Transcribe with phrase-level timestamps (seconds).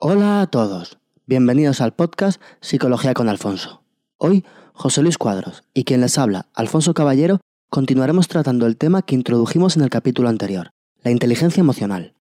[0.00, 0.96] Hola a todos,
[1.26, 3.82] bienvenidos al podcast Psicología con Alfonso.
[4.16, 9.16] Hoy, José Luis Cuadros y quien les habla, Alfonso Caballero, continuaremos tratando el tema que
[9.16, 10.70] introdujimos en el capítulo anterior,
[11.02, 12.14] la inteligencia emocional.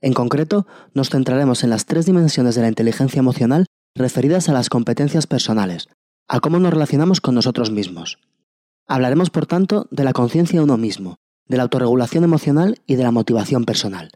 [0.00, 4.70] En concreto, nos centraremos en las tres dimensiones de la inteligencia emocional referidas a las
[4.70, 5.88] competencias personales,
[6.28, 8.16] a cómo nos relacionamos con nosotros mismos.
[8.86, 11.16] Hablaremos, por tanto, de la conciencia de uno mismo,
[11.46, 14.12] de la autorregulación emocional y de la motivación personal.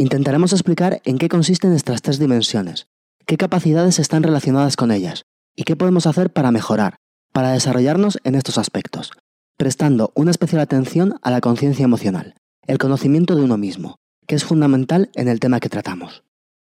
[0.00, 2.86] Intentaremos explicar en qué consisten estas tres dimensiones,
[3.26, 5.24] qué capacidades están relacionadas con ellas
[5.56, 6.98] y qué podemos hacer para mejorar,
[7.32, 9.10] para desarrollarnos en estos aspectos,
[9.56, 12.36] prestando una especial atención a la conciencia emocional,
[12.68, 13.96] el conocimiento de uno mismo,
[14.28, 16.22] que es fundamental en el tema que tratamos.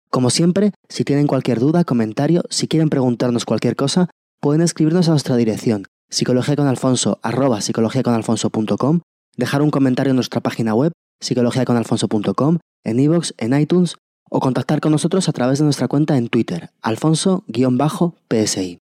[0.08, 4.08] Como siempre, si tienen cualquier duda, comentario, si quieren preguntarnos cualquier cosa,
[4.40, 9.00] pueden escribirnos a nuestra dirección psicologiaconalfonso@psicologiaconalfonso.com,
[9.36, 13.96] dejar un comentario en nuestra página web psicologiaconalfonso.com en iVoox, en iTunes
[14.30, 18.78] o contactar con nosotros a través de nuestra cuenta en Twitter, alfonso-psi.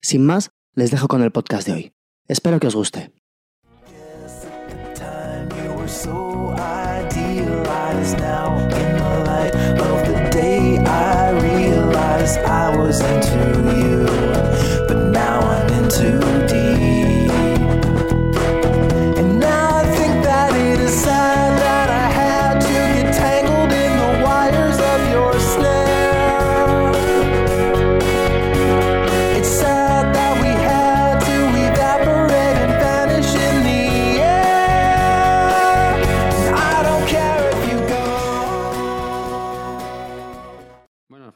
[0.00, 1.92] Sin más, les dejo con el podcast de hoy.
[2.28, 3.12] Espero que os guste.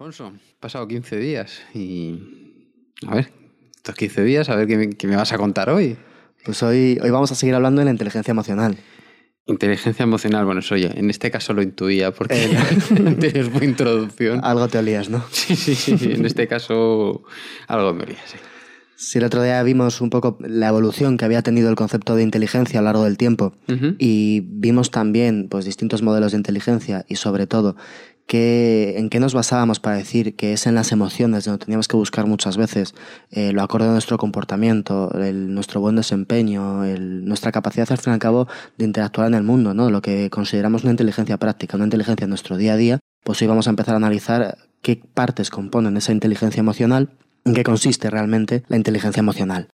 [0.06, 2.20] Alfonso, pasado 15 días y...
[3.08, 3.32] A ver,
[3.74, 5.96] estos 15 días, a ver qué me, qué me vas a contar hoy.
[6.44, 8.76] Pues hoy, hoy vamos a seguir hablando de la inteligencia emocional.
[9.46, 12.36] Inteligencia emocional, bueno, eso ya, en este caso lo intuía porque
[13.20, 14.44] tienes buena introducción.
[14.44, 15.24] Algo te olías, ¿no?
[15.32, 17.24] Sí, sí, sí, en este caso
[17.66, 18.36] algo me olía, sí.
[18.94, 22.22] Sí, el otro día vimos un poco la evolución que había tenido el concepto de
[22.22, 23.54] inteligencia a lo largo del tiempo
[23.98, 27.76] y vimos también pues, distintos modelos de inteligencia y sobre todo
[28.26, 31.96] que, en qué nos basábamos para decir que es en las emociones donde teníamos que
[31.96, 32.94] buscar muchas veces
[33.30, 38.18] eh, lo acorde a nuestro comportamiento, nuestro buen desempeño, nuestra capacidad al fin y al
[38.18, 39.90] cabo de interactuar en el mundo, ¿no?
[39.90, 43.48] lo que consideramos una inteligencia práctica, una inteligencia en nuestro día a día, pues hoy
[43.48, 47.10] vamos a empezar a analizar qué partes componen esa inteligencia emocional,
[47.44, 49.68] en qué consiste realmente la inteligencia emocional.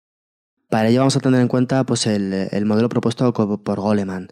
[0.69, 4.29] Para ello vamos a tener en cuenta pues, el, el modelo propuesto por Goleman,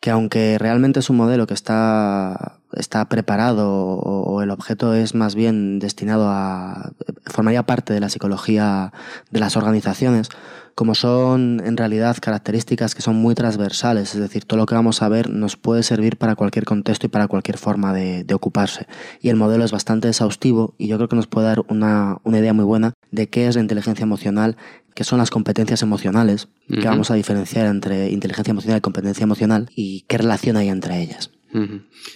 [0.00, 5.14] que aunque realmente es un modelo que está, está preparado o, o el objeto es
[5.14, 6.92] más bien destinado a...
[7.26, 8.92] formaría parte de la psicología
[9.30, 10.28] de las organizaciones,
[10.74, 15.02] como son en realidad características que son muy transversales, es decir, todo lo que vamos
[15.02, 18.86] a ver nos puede servir para cualquier contexto y para cualquier forma de, de ocuparse.
[19.20, 22.38] Y el modelo es bastante exhaustivo y yo creo que nos puede dar una, una
[22.38, 24.56] idea muy buena de qué es la inteligencia emocional,
[24.94, 26.88] qué son las competencias emocionales, que Ujú.
[26.88, 31.30] vamos a diferenciar entre inteligencia emocional y competencia emocional y qué relación hay entre ellas.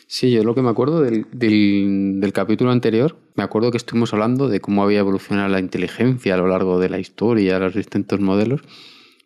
[0.06, 4.48] Sí, yo lo que me acuerdo del, del, capítulo anterior, me acuerdo que estuvimos hablando
[4.48, 8.60] de cómo había evolucionado la inteligencia a lo largo de la historia, los distintos modelos,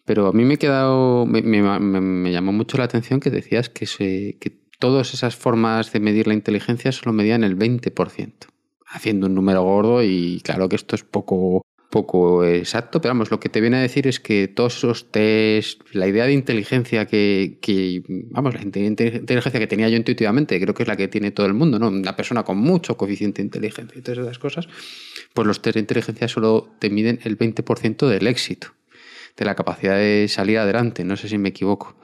[0.04, 3.30] pero a mí me he quedado, me, me- me- me llamó mucho la atención que
[3.30, 8.46] decías que, se, que todas esas formas de medir la inteligencia solo medían el 20%,
[8.86, 13.40] haciendo un número gordo y claro que esto es poco poco exacto, pero vamos, lo
[13.40, 17.58] que te viene a decir es que todos esos test, la idea de inteligencia que,
[17.60, 21.30] que vamos, la inte- inteligencia que tenía yo intuitivamente, creo que es la que tiene
[21.30, 21.88] todo el mundo, ¿no?
[21.88, 24.68] Una persona con mucho coeficiente de inteligencia y todas esas cosas,
[25.32, 28.68] pues los test de inteligencia solo te miden el 20% del éxito,
[29.36, 31.96] de la capacidad de salir adelante, no sé si me equivoco.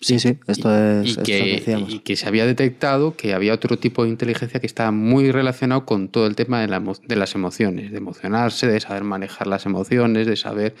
[0.00, 3.76] Sí, sí, esto es, y, esto que, y que se había detectado que había otro
[3.78, 7.16] tipo de inteligencia que estaba muy relacionado con todo el tema de, la emo- de
[7.16, 10.74] las emociones, de emocionarse, de saber manejar las emociones, de saber...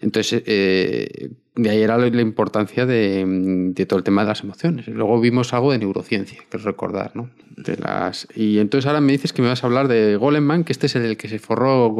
[0.00, 3.24] Entonces, eh, de ahí era la la importancia de,
[3.72, 4.88] de todo el tema de las emociones.
[4.88, 7.30] Luego vimos algo de neurociencia, que es recordar, ¿no?
[7.56, 8.26] De las...
[8.34, 10.96] Y entonces ahora me dices que me vas a hablar de Goleman, que este es
[10.96, 11.94] el que se forró...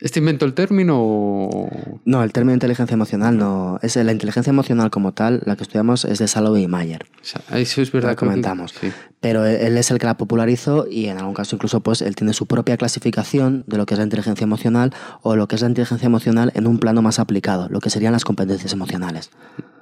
[0.00, 2.00] ¿Este inventó el término o...?
[2.04, 3.78] No, el término inteligencia emocional no.
[3.80, 7.06] Es la inteligencia emocional como tal, la que estudiamos es de Salovey y Mayer.
[7.22, 8.10] O sea, eso es verdad.
[8.10, 8.72] Que- comentamos.
[8.78, 8.92] sí.
[9.20, 12.14] Pero él él es el que la popularizó y en algún caso incluso pues él
[12.14, 14.92] tiene su propia clasificación de lo que es la inteligencia emocional
[15.22, 18.12] o lo que es la inteligencia emocional en un plano más aplicado, lo que serían
[18.12, 19.30] las competencias emocionales.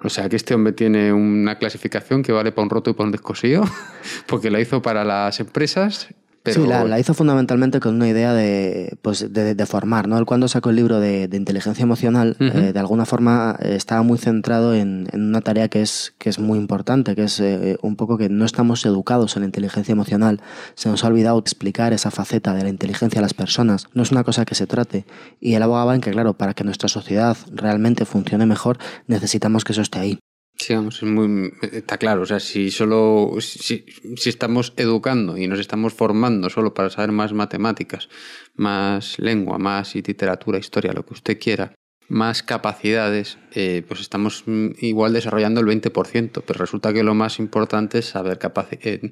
[0.05, 3.07] O sea que este hombre tiene una clasificación que vale para un roto y para
[3.07, 3.65] un descosido,
[4.29, 6.09] porque la hizo para las empresas
[6.43, 6.63] Pero...
[6.63, 10.19] Sí, la, la, hizo fundamentalmente con una idea de, pues, de, de formar, ¿no?
[10.19, 12.55] Él cuando sacó el libro de, de inteligencia emocional, uh -huh.
[12.57, 16.29] eh, de alguna forma eh, estaba muy centrado en, en, una tarea que es, que
[16.29, 19.93] es muy importante, que es eh, un poco que no estamos educados en la inteligencia
[19.93, 20.41] emocional.
[20.75, 23.87] Se nos ha olvidado explicar esa faceta de la inteligencia a las personas.
[23.95, 25.05] No es una cosa que se trate.
[25.41, 29.73] Y él abogaba en que, claro, para que nuestra sociedad realmente funcione mejor, necesitamos que
[29.73, 30.19] eso esté ahí.
[30.63, 32.23] Sí, vamos, es muy, está claro.
[32.23, 33.85] O sea, si solo si,
[34.25, 38.09] estamos educando y nos estamos formando solo para saber más matemáticas,
[38.55, 41.75] más lengua, más literatura, historia, lo que usted quiera,
[42.07, 44.45] más capacidades, eh, pues estamos
[44.79, 48.39] igual desarrollando el 20%, pero resulta que lo más importante es saber
[48.71, 49.11] eh,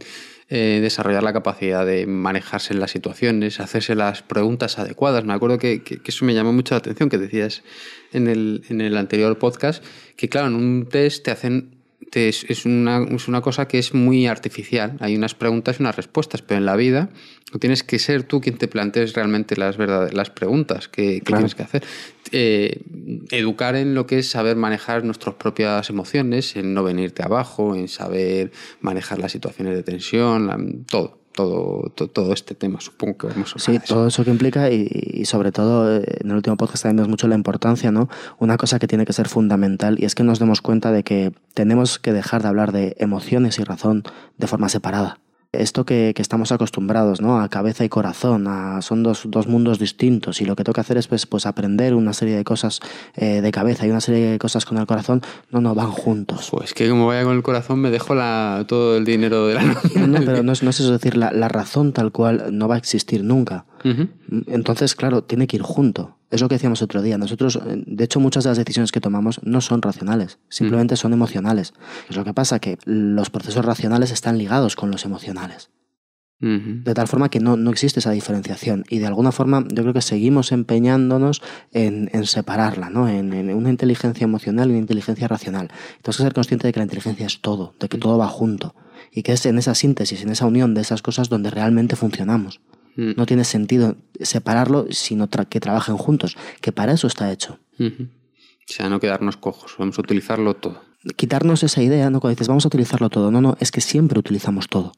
[0.51, 5.25] eh, desarrollar la capacidad de manejarse en las situaciones, hacerse las preguntas adecuadas.
[5.25, 7.63] Me acuerdo que, que, que eso me llamó mucho la atención, que decías
[8.13, 9.85] en el, en el anterior podcast,
[10.17, 11.80] que claro, en un test te hacen
[12.11, 14.97] te, es, una, es una cosa que es muy artificial.
[15.01, 17.11] Hay unas preguntas y unas respuestas, pero en la vida
[17.59, 21.41] tienes que ser tú quien te plantees realmente las, verdad, las preguntas que, que claro.
[21.41, 21.85] tienes que hacer.
[22.33, 22.81] Eh,
[23.31, 27.89] educar en lo que es saber manejar nuestras propias emociones, en no venirte abajo, en
[27.89, 33.55] saber manejar las situaciones de tensión, todo todo, todo, todo, este tema, supongo que vamos
[33.55, 33.95] a Sí, eso.
[33.95, 37.09] todo eso que implica y, y, sobre todo eh, en el último podcast también vemos
[37.11, 38.09] mucho la importancia, ¿no?
[38.39, 41.33] Una cosa que tiene que ser fundamental y es que nos demos cuenta de que
[41.55, 44.05] tenemos que dejar de hablar de emociones y razón
[44.39, 45.19] de forma separada
[45.53, 47.41] esto que, que, estamos acostumbrados, ¿no?
[47.41, 50.97] A cabeza y corazón, a, son dos, dos, mundos distintos y lo que toca hacer
[50.97, 52.81] es pues, pues aprender una serie de cosas
[53.17, 56.49] eh, de cabeza y una serie de cosas con el corazón, no, no, van juntos.
[56.53, 59.63] Pues que como vaya con el corazón me dejo la, todo el dinero de la
[59.63, 60.07] nómina.
[60.07, 62.69] No, pero no es, no es eso, es decir, la, la razón tal cual no
[62.69, 63.65] va a existir nunca.
[63.85, 64.09] Uh -huh.
[64.47, 66.20] Entonces, claro, tiene que ir junto.
[66.31, 67.19] Es lo que decíamos otro día.
[67.19, 70.99] Nosotros, de hecho, muchas de las decisiones que tomamos no son racionales, simplemente -huh.
[70.99, 71.75] son emocionales.
[72.09, 75.71] Es lo que pasa que los procesos racionales están ligados con los emocionales.
[76.43, 78.85] De tal forma que no, no, existe esa diferenciación.
[78.89, 83.09] Y de alguna forma yo creo que seguimos empeñándonos en, en separarla, ¿no?
[83.09, 85.69] En, en, una inteligencia emocional y una inteligencia racional.
[85.97, 88.75] Entonces que ser consciente de que la inteligencia es todo, de que todo va junto.
[89.13, 92.63] Y que es en esa síntesis, en esa unión de esas cosas donde realmente funcionamos.
[93.01, 93.13] Mm.
[93.17, 97.59] No tiene sentido separarlo, sino tra que trabajen juntos, que para eso está hecho.
[97.79, 98.09] Uh -huh.
[98.09, 100.83] O sea, no quedarnos cojos, vamos a utilizarlo todo.
[101.17, 102.21] Quitarnos esa idea, ¿no?
[102.21, 103.31] Cuando dices, vamos a utilizarlo todo.
[103.31, 104.93] No, no, es que siempre utilizamos todo.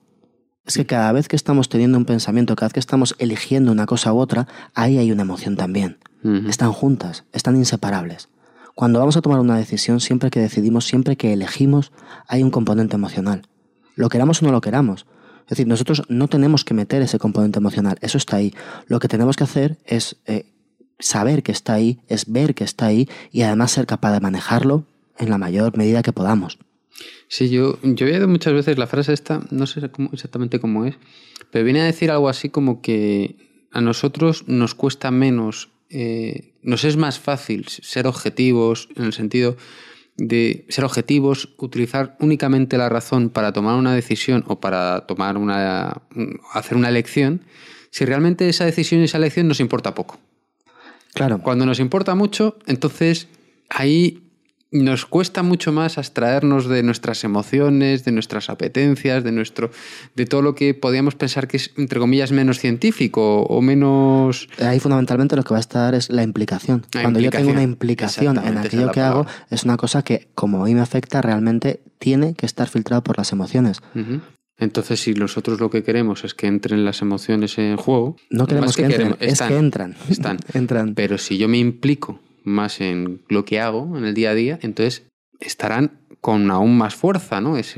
[0.67, 3.87] Es que cada vez que estamos teniendo un pensamiento, cada vez que estamos eligiendo una
[3.87, 5.99] cosa u otra, ahí hay una emoción también.
[6.25, 6.49] Uh -huh.
[6.51, 8.29] Están juntas, están inseparables.
[8.75, 11.93] Cuando vamos a tomar una decisión, siempre que decidimos, siempre que elegimos,
[12.27, 13.43] hay un componente emocional.
[13.95, 15.07] Lo queramos o no lo queramos.
[15.43, 18.55] Es decir, nosotros no tenemos que meter ese componente emocional, eso está ahí.
[18.87, 20.47] Lo que tenemos que hacer es eh,
[20.99, 24.87] saber que está ahí, es ver que está ahí y además ser capaz de manejarlo
[25.19, 26.59] en la mayor medida que podamos.
[27.29, 30.85] Sí, yo, yo he oído muchas veces la frase esta, no sé cómo, exactamente cómo
[30.85, 30.97] es,
[31.51, 33.37] pero viene a decir algo así como que
[33.73, 39.57] a nosotros nos cuesta menos, eh, nos es más fácil ser objetivos en el sentido
[40.17, 46.03] de ser objetivos, utilizar únicamente la razón para tomar una decisión o para tomar una
[46.53, 47.45] hacer una elección,
[47.91, 50.19] si realmente esa decisión y esa elección nos importa poco.
[51.15, 51.39] Claro.
[51.39, 53.29] Cuando nos importa mucho, entonces
[53.69, 54.23] ahí
[54.73, 59.71] nos cuesta mucho más abstraernos de nuestras emociones, de nuestras apetencias, de nuestro
[60.17, 64.81] de todo lo que podíamos pensar que es entre comillas menos científico o menos ahí
[64.81, 66.87] fundamentalmente lo que va a estar es la implicación.
[66.95, 67.43] La Cuando implicación.
[67.43, 70.75] yo tengo una implicación en aquello que hago es una cosa que como a mí
[70.75, 73.81] me afecta realmente tiene que estar filtrado por las emociones.
[73.95, 74.21] Uh -huh.
[74.59, 78.77] Entonces, si nosotros lo que queremos es que entren las emociones en juego, no queremos
[78.77, 79.97] que, que, entren, queremos, están, es que entran.
[80.09, 80.39] Están.
[80.55, 80.95] entran.
[80.95, 84.59] Pero si yo me implico más en lo que hago en el día a día,
[84.63, 85.05] entonces
[85.41, 87.57] estarán con aún más fuerza, ¿no?
[87.57, 87.75] Es,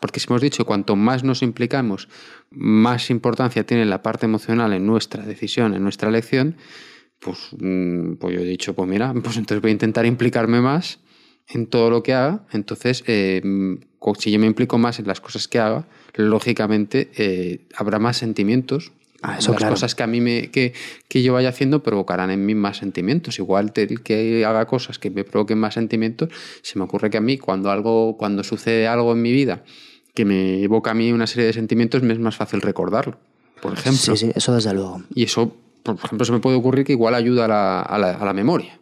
[0.00, 2.08] porque si hemos dicho, cuanto más nos implicamos,
[2.50, 6.56] más importancia tiene la parte emocional en nuestra decisión, en nuestra elección,
[7.20, 11.00] pues, mm, pues yo he dicho, pues mira, pues entonces voy a intentar implicarme más
[11.48, 13.40] en todo lo que haga, entonces eh,
[14.18, 18.92] si yo me implico más en las cosas que haga, lógicamente eh, habrá más sentimientos,
[19.22, 19.74] Ah, eso, las claro.
[19.74, 20.72] cosas que a mí me, que,
[21.08, 23.38] que, yo vaya haciendo provocarán en mí más sentimientos.
[23.38, 26.28] Igual el que haga cosas que me provoquen más sentimientos,
[26.62, 29.64] se me ocurre que a mí cuando algo, cuando sucede algo en mi vida
[30.14, 33.18] que me evoca a mí una serie de sentimientos, me es más fácil recordarlo.
[33.62, 34.16] Por ejemplo.
[34.16, 35.02] Sí, sí, eso desde luego.
[35.14, 38.10] Y eso, por ejemplo, se me puede ocurrir que igual ayuda a la, a la,
[38.12, 38.78] a la memoria.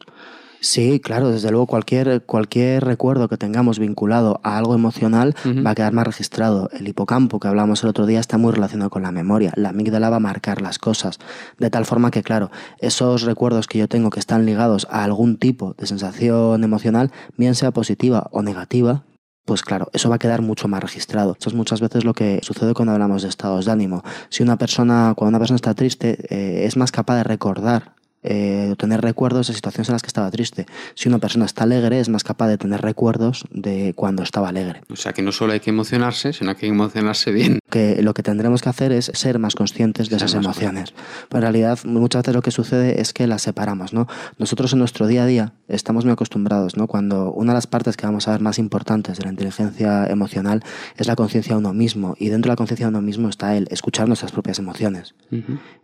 [0.61, 5.67] Sí, claro, desde luego cualquier, cualquier recuerdo que tengamos vinculado a algo emocional uh -huh.
[5.67, 6.71] va a quedar más registrado.
[6.73, 9.53] El hipocampo que hablamos el otro día está muy relacionado con la memoria.
[9.57, 11.19] La amígdala va a marcar las cosas.
[11.59, 15.37] De tal forma que, claro, esos recuerdos que yo tengo que están ligados a algún
[15.37, 19.05] tipo de sensación emocional, bien sea positiva o negativa,
[19.45, 21.33] pues claro, eso va a quedar mucho más registrado.
[21.33, 24.03] Esto es muchas veces lo que sucede cuando hablamos de estados de ánimo.
[24.29, 27.95] Si una persona, cuando una persona está triste, eh, es más capaz de recordar
[28.27, 30.67] eh, tener recuerdos de situaciones en las que estaba triste.
[30.95, 34.83] Si una persona está alegre, es más capaz de tener recuerdos de cuando estaba alegre.
[34.91, 37.61] O sea que no solo hay que emocionarse, sino que hay que emocionarse bien.
[37.71, 40.95] Que lo que tendremos que hacer es ser más conscientes de esas emociones.
[41.29, 44.07] Pero en realidad, muchas veces lo que sucede es que las separamos, ¿no?
[44.39, 46.87] Nosotros en nuestro día a día estamos muy acostumbrados, ¿no?
[46.87, 50.63] Cuando una de las partes que vamos a ver más importantes de la inteligencia emocional
[50.97, 52.17] es la conciencia de uno mismo.
[52.19, 55.15] Y dentro de la conciencia de uno mismo está el escuchar nuestras propias emociones.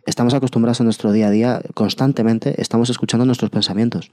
[0.05, 4.11] Estamos acostumbrados en nuestro día a día constantemente estamos escuchando nuestros pensamientos.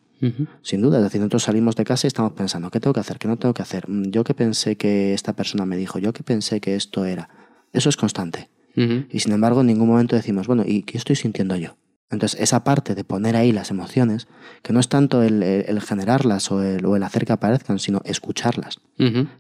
[0.63, 3.19] Sin duda, es decir, nosotros salimos de casa y estamos pensando, ¿qué tengo que hacer?
[3.19, 3.89] ¿Qué no tengo que hacer?
[3.89, 7.29] Mm, yo que pensé que esta persona me dijo, yo que pensé que esto era.
[7.73, 8.49] Eso es constante.
[8.77, 11.77] Y sin embargo, en ningún momento decimos, bueno, ¿y qué estoy sintiendo yo?
[12.09, 14.27] Entonces, esa parte de poner ahí las emociones,
[14.63, 18.81] que no es tanto el, generarlas o el, o el, hacer que aparezcan, sino escucharlas,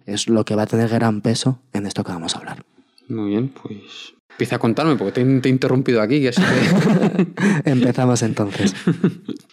[0.05, 2.65] es lo que va a tener gran peso en esto que vamos a hablar.
[3.09, 6.21] Muy bien, pues Empieza a contarme, porque te, he interrumpido aquí.
[6.21, 6.33] Que
[7.65, 8.75] Empezamos entonces.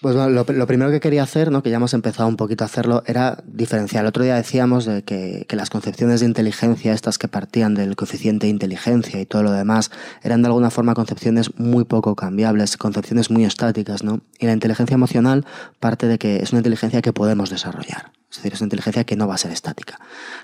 [0.02, 3.04] Pues bueno, lo, primero que quería hacer, que ya hemos empezado un poquito a hacerlo,
[3.06, 4.04] era diferenciar.
[4.04, 7.96] El otro día decíamos de que, que, las concepciones de inteligencia, estas que partían del
[7.96, 9.92] coeficiente de inteligencia y todo lo demás,
[10.24, 14.22] eran de alguna forma concepciones muy poco cambiables, concepciones muy estáticas, ¿no?
[14.40, 15.46] Y la inteligencia emocional
[15.80, 18.12] parte de que es una inteligencia que podemos desarrollar.
[18.30, 20.00] Es decir, es una inteligencia que no va a ser estática.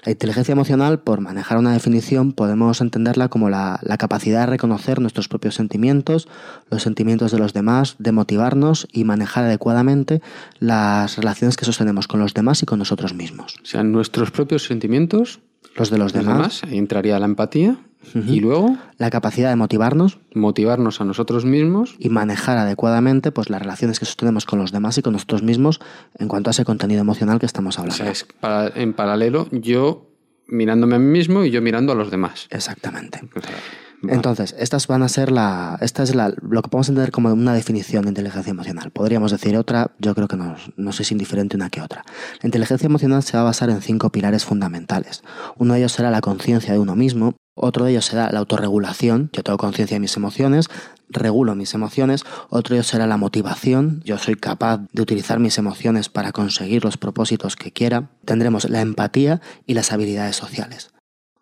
[0.06, 5.28] La inteligencia emocional, por manejar una definición, podemos entenderla como la, capacidad de reconocer nuestros
[5.28, 6.28] propios sentimientos,
[6.70, 10.22] los sentimientos de los demás, de motivarnos y manejar adecuadamente
[10.60, 13.56] las relaciones que sostenemos con los demás y con nosotros mismos.
[13.62, 15.40] O sea, nuestros propios sentimientos,
[15.76, 16.64] los de los, demás.
[16.64, 17.78] Ahí entraría la empatía.
[18.14, 18.78] Y luego.
[18.98, 20.20] La capacidad de motivarnos.
[20.34, 21.96] Motivarnos a nosotros mismos.
[22.00, 25.80] Y manejar adecuadamente pues, las relaciones que sostenemos con los demás y con nosotros mismos
[26.20, 28.04] en cuanto a ese contenido emocional que estamos hablando.
[28.04, 28.28] O sea, es
[28.76, 30.10] en paralelo yo
[30.48, 32.48] mirándome a mí mismo y yo mirando a los demás.
[32.50, 33.22] Exactamente.
[34.08, 35.78] Entonces, estas van a ser la.
[35.82, 38.92] Esta es la, lo que podemos entender como una definición de inteligencia emocional.
[38.92, 42.04] Podríamos decir otra, yo creo que no, no es indiferente una que otra.
[42.42, 45.24] La inteligencia emocional se va a basar en cinco pilares fundamentales.
[45.58, 49.30] Uno de ellos será la conciencia de uno mismo, otro de ellos será la autorregulación,
[49.32, 50.70] yo tengo conciencia de mis emociones,
[51.10, 52.24] regulo mis emociones.
[52.50, 56.84] Otro de ellos será la motivación, yo soy capaz de utilizar mis emociones para conseguir
[56.84, 58.10] los propósitos que quiera.
[58.26, 60.93] Tendremos la empatía y las habilidades sociales.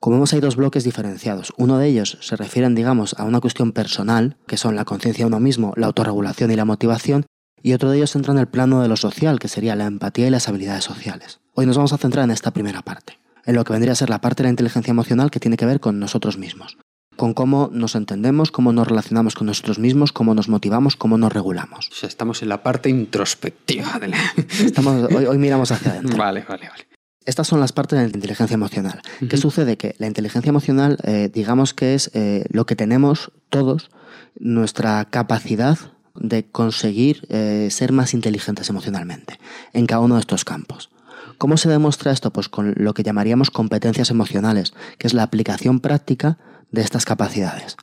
[0.01, 1.53] Como vemos hay dos bloques diferenciados.
[1.57, 5.27] Uno de ellos se refieren, digamos, a una cuestión personal, que son la conciencia de
[5.27, 7.27] uno mismo, la autorregulación y la motivación,
[7.61, 10.25] y otro de ellos entra en el plano de lo social, que sería la empatía
[10.25, 11.39] y las habilidades sociales.
[11.53, 14.09] Hoy nos vamos a centrar en esta primera parte en lo que vendría a ser
[14.09, 16.77] la parte de la inteligencia emocional que tiene que ver con nosotros mismos,
[17.15, 21.31] con cómo nos entendemos, cómo nos relacionamos con nosotros mismos, cómo nos motivamos, cómo nos
[21.31, 21.89] regulamos.
[21.91, 24.17] O sea, estamos en la parte introspectiva de la...
[24.63, 26.17] estamos, hoy, miramos hacia adentro.
[26.21, 26.90] Vale, vale, vale.
[27.25, 29.01] Estas son las partes de la inteligencia emocional.
[29.29, 29.77] ¿Qué sucede?
[29.77, 33.91] Que la inteligencia emocional, eh, digamos que es eh, lo que tenemos todos,
[34.39, 35.77] nuestra capacidad
[36.15, 39.39] de conseguir eh, ser más inteligentes emocionalmente
[39.73, 40.89] en cada uno de estos campos.
[41.37, 42.31] ¿Cómo se demuestra esto?
[42.33, 46.37] Pues con lo que llamaríamos competencias emocionales, que es la aplicación práctica
[46.71, 47.77] de estas capacidades.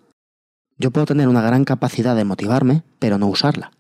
[0.79, 3.73] Yo puedo tener una gran capacidad de motivarme, pero no usarla.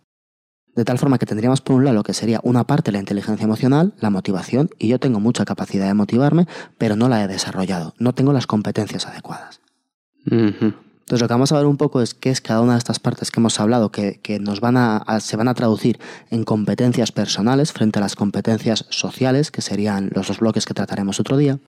[0.79, 3.43] De tal forma que tendríamos por un lado lo que sería una parte la inteligencia
[3.43, 6.47] emocional, la motivación, y yo tengo mucha capacidad de motivarme,
[6.79, 9.61] pero no la he desarrollado, no tengo las competencias adecuadas.
[10.31, 13.01] Entonces lo que vamos a ver un poco es qué es cada una de estas
[13.01, 15.99] partes que hemos hablado que, nos van a, se van a traducir
[16.31, 21.19] en competencias personales frente a las competencias sociales, que serían los dos bloques que trataremos
[21.19, 21.59] otro día.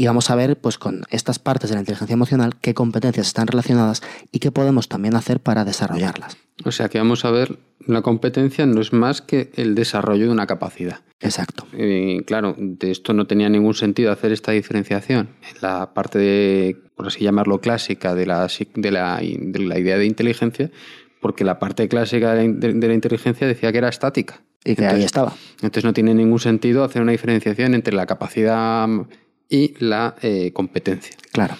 [0.00, 3.48] Y vamos a ver, pues, con estas partes de la inteligencia emocional, qué competencias están
[3.48, 4.00] relacionadas
[4.30, 6.36] y qué podemos también hacer para desarrollarlas.
[6.64, 10.30] O sea que vamos a ver, una competencia no es más que el desarrollo de
[10.30, 11.00] una capacidad.
[11.18, 11.66] Exacto.
[11.76, 15.30] Y claro, de esto no tenía ningún sentido hacer esta diferenciación.
[15.50, 19.98] En la parte de, por así llamarlo, clásica de la, de la, de la idea
[19.98, 20.70] de inteligencia,
[21.20, 24.42] porque la parte clásica de la, inteligencia decía que era estática.
[24.64, 25.34] Y que ahí estaba.
[25.56, 28.86] Entonces no tiene ningún sentido hacer una diferenciación entre la capacidad
[29.48, 31.16] y la eh, competencia.
[31.32, 31.56] Claro.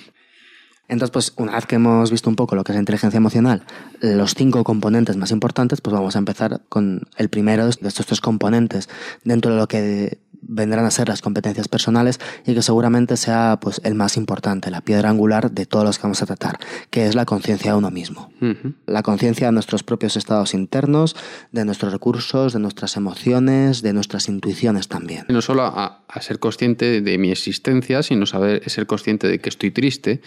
[0.89, 3.65] Entonces, pues una vez que hemos visto un poco lo que es la inteligencia emocional,
[4.01, 8.21] los cinco componentes más importantes, pues vamos a empezar con el primero de estos tres
[8.21, 8.89] componentes
[9.25, 13.81] dentro de lo que vendrán a ser las competencias personales y que seguramente sea pues
[13.85, 16.59] el más importante, la piedra angular de todos los que vamos a tratar,
[16.91, 18.33] que es la conciencia de uno mismo.
[18.87, 21.17] La conciencia de nuestros propios estados internos,
[21.53, 25.27] de nuestros recursos, de nuestras emociones, de nuestras intuiciones también.
[25.29, 29.71] No solo a, ser consciente de mi existencia, sino saber ser consciente de que estoy
[29.71, 30.21] triste,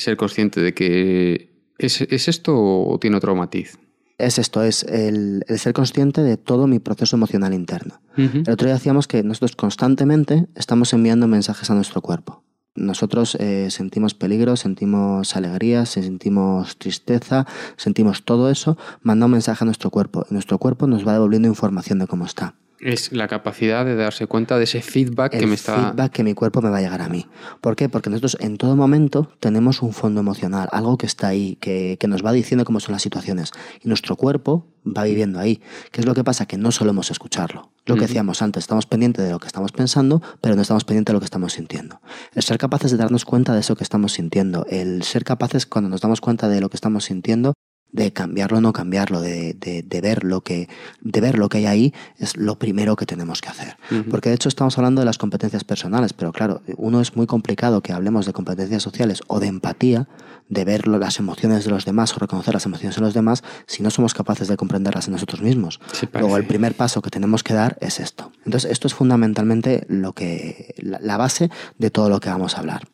[0.00, 3.78] ser consciente de que es, esto o tiene otro matiz.
[4.18, 8.00] es esto, es el, ser consciente de todo mi proceso emocional interno.
[8.16, 12.44] El otro día decíamos que nosotros constantemente estamos enviando mensajes a nuestro cuerpo.
[12.76, 17.46] Nosotros eh, sentimos peligro, sentimos alegría, sentimos tristeza,
[17.76, 20.26] sentimos todo eso, manda un mensaje a nuestro cuerpo.
[20.28, 22.56] Y nuestro cuerpo nos va devolviendo información de cómo está.
[22.84, 25.74] Es la capacidad de darse cuenta de ese feedback que me está...
[25.74, 27.26] feedback que mi cuerpo me va a llegar a mí.
[27.62, 27.88] ¿Por qué?
[27.88, 32.08] Porque nosotros en todo momento tenemos un fondo emocional, algo que está ahí, que, que
[32.08, 33.52] nos va diciendo cómo son las situaciones.
[33.82, 35.62] Y nuestro cuerpo va viviendo ahí.
[35.92, 36.44] ¿Qué es lo que pasa?
[36.44, 37.72] Que no solemos escucharlo.
[37.86, 41.10] Lo que decíamos antes, estamos pendientes de lo que estamos pensando, pero no estamos pendientes
[41.10, 42.02] de lo que estamos sintiendo.
[42.34, 45.88] El ser capaces de darnos cuenta de eso que estamos sintiendo, el ser capaces cuando
[45.88, 47.54] nos damos cuenta de lo que estamos sintiendo,
[47.94, 50.68] de cambiarlo o no cambiarlo, de, de, ver lo que,
[51.00, 53.76] de ver lo que hay ahí, es lo primero que tenemos que hacer.
[54.10, 57.82] Porque de hecho estamos hablando de las competencias personales, pero claro, uno es muy complicado
[57.82, 60.08] que hablemos de competencias sociales o de empatía,
[60.48, 63.84] de ver las emociones de los demás o reconocer las emociones de los demás, si
[63.84, 65.80] no somos capaces de comprenderlas en nosotros mismos.
[66.12, 68.32] Luego el primer paso que tenemos que dar es esto.
[68.44, 71.48] Entonces esto es fundamentalmente lo que, la base
[71.78, 72.88] de todo lo que vamos a hablar.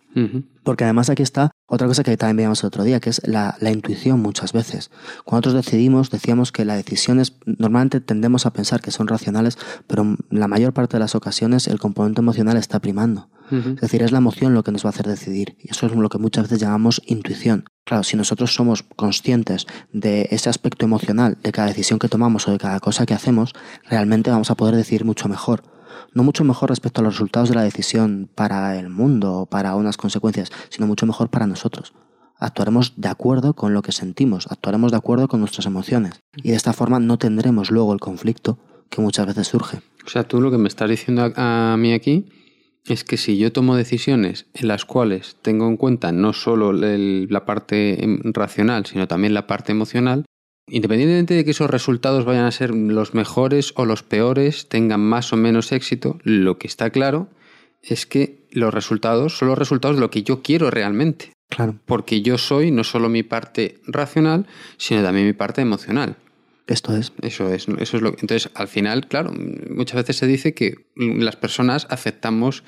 [0.65, 3.57] Porque además aquí está otra cosa que también veíamos el otro día, que es la,
[3.61, 4.91] intuición muchas veces.
[5.25, 10.17] Cuando nosotros decidimos, decíamos que las decisiones normalmente tendemos a pensar que son racionales, pero
[10.31, 13.29] la mayor parte de las ocasiones el componente emocional está primando.
[13.51, 15.57] Es decir, es la emoción lo que nos va a hacer decidir.
[15.59, 17.65] Y eso es lo que muchas veces llamamos intuición.
[17.85, 22.53] Claro, si nosotros somos conscientes de ese aspecto emocional de cada decisión que tomamos o
[22.53, 23.53] de cada cosa que hacemos,
[23.89, 25.65] realmente vamos a poder decidir mucho mejor
[26.13, 29.75] no mucho mejor respecto a los resultados de la decisión para el mundo o para
[29.75, 31.93] unas consecuencias, sino mucho mejor para nosotros.
[32.37, 36.21] Actuaremos de acuerdo con lo que sentimos, actuaremos de acuerdo con nuestras emociones.
[36.37, 39.83] Y de esta forma no tendremos luego el conflicto que muchas veces surge.
[40.05, 42.27] O sea, tú lo que me estás diciendo a, mí aquí
[42.87, 47.45] es que si yo tomo decisiones en las cuales tengo en cuenta no solo la
[47.45, 50.25] parte em, racional, sino también la parte emocional,
[50.71, 55.33] Independientemente de que esos resultados vayan a ser los mejores o los peores, tengan más
[55.33, 57.29] o menos éxito, lo que está claro
[57.83, 61.33] es que los resultados son los resultados de lo que yo quiero realmente.
[61.49, 61.75] Claro.
[61.87, 64.47] Porque yo soy no solo mi parte racional,
[64.77, 66.17] sino también mi parte emocional.
[66.69, 67.13] Esto es.
[67.21, 69.33] Eso es, eso es lo Entonces, al final, claro,
[69.71, 72.63] muchas veces se dice que las personas aceptamos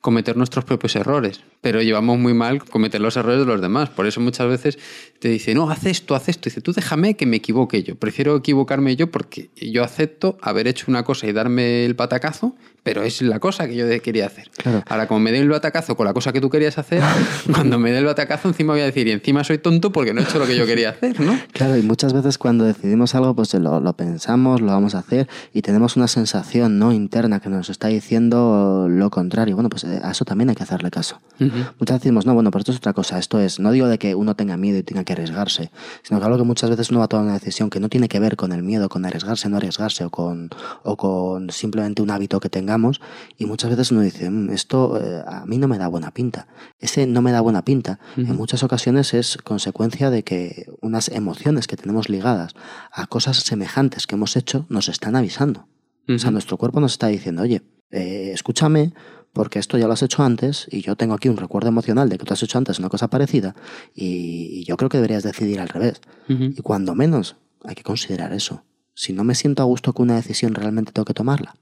[0.00, 3.88] cometer nuestros propios errores, pero llevamos muy mal cometer los errores de los demás.
[3.90, 4.78] Por eso muchas veces
[5.18, 6.48] te dice, no, haz esto, haz esto.
[6.48, 7.96] dice, tú déjame que me equivoque yo.
[7.96, 13.02] Prefiero equivocarme yo porque yo acepto haber hecho una cosa y darme el patacazo, pero
[13.02, 14.50] es la cosa que yo quería hacer.
[14.86, 17.02] Ahora, como me dé el batacazo con la cosa que tú querías hacer,
[17.52, 20.20] cuando me dé el batacazo encima voy a decir, y encima soy tonto porque no
[20.20, 21.38] he hecho lo que yo quería hacer, ¿no?
[21.52, 25.28] Claro, y muchas veces cuando decidimos algo, pues lo, lo pensamos, lo vamos a hacer
[25.52, 29.56] y tenemos una sensación no interna que nos está diciendo lo contrario.
[29.56, 31.20] Bueno, pues eh, a eso también hay que hacerle caso.
[31.38, 33.18] Muchas veces decimos, no, bueno, pero esto es otra cosa.
[33.18, 35.70] Esto es, no digo de que uno tenga miedo y tenga que arriesgarse,
[36.02, 38.08] sino que algo que muchas veces uno va a tomar una decisión que no tiene
[38.08, 40.50] que ver con el miedo, con arriesgarse, no arriesgarse, o con,
[40.82, 43.00] o con simplemente un hábito que tengamos.
[43.36, 46.48] Y muchas veces uno dice, mm, esto eh, a mí no me da buena pinta.
[46.78, 51.66] Ese no me da buena pinta en muchas ocasiones es consecuencia de que unas emociones
[51.66, 52.54] que tenemos ligadas
[52.90, 55.68] a cosas semejantes que hemos hecho nos están avisando.
[56.08, 58.94] O sea, nuestro cuerpo nos está diciendo, oye, eh, escúchame,
[59.38, 62.18] porque esto ya lo has hecho antes y yo tengo aquí un recuerdo emocional de
[62.18, 63.54] que tú has hecho antes una cosa parecida
[63.94, 66.00] y, yo creo que deberías decidir al revés.
[66.26, 68.64] Y cuando menos hay que considerar eso.
[68.94, 71.54] Si no me siento a gusto con una decisión, realmente tengo que tomarla.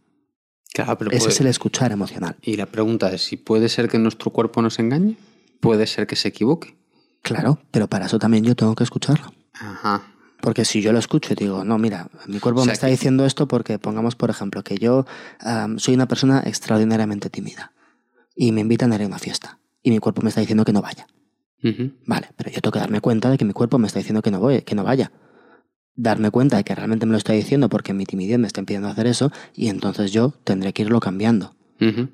[0.73, 2.37] Claro, pero Ese es el escuchar emocional.
[2.41, 5.19] Y la pregunta es, ¿si puede ser que nuestro cuerpo nos engañe?
[5.61, 6.79] ¿Puede ser que se equivoque?
[7.21, 9.35] Claro, pero para eso también yo tengo que escucharlo.
[9.53, 10.15] Ajá.
[10.47, 13.49] Porque si yo lo escucho y digo, no, mira, mi cuerpo me está diciendo esto
[13.49, 15.05] porque pongamos, por ejemplo, que yo
[15.77, 17.73] soy una persona extraordinariamente tímida
[18.37, 20.73] y me invitan a ir a una fiesta y mi cuerpo me está diciendo que
[20.73, 21.09] no vaya.
[22.07, 24.31] Vale, pero yo tengo que darme cuenta de que mi cuerpo me está diciendo que
[24.31, 25.11] no voy, que no vaya.
[25.97, 28.87] Darme cuenta de que realmente me lo está diciendo porque mi timidez me está impidiendo
[28.87, 31.57] hacer eso y entonces yo tendré que irlo cambiando.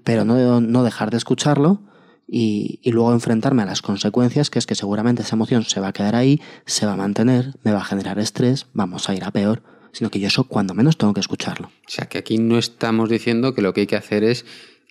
[0.04, 1.82] Pero no, no dejar de escucharlo
[2.26, 5.92] y, luego enfrentarme a las consecuencias, que es que seguramente esa emoción se va a
[5.92, 9.30] quedar ahí, se va a mantener, me va a generar estrés, vamos a ir a
[9.30, 11.68] peor, sino que yo eso cuando menos tengo que escucharlo.
[11.68, 14.46] O sea, que aquí no estamos diciendo que lo que hay que hacer es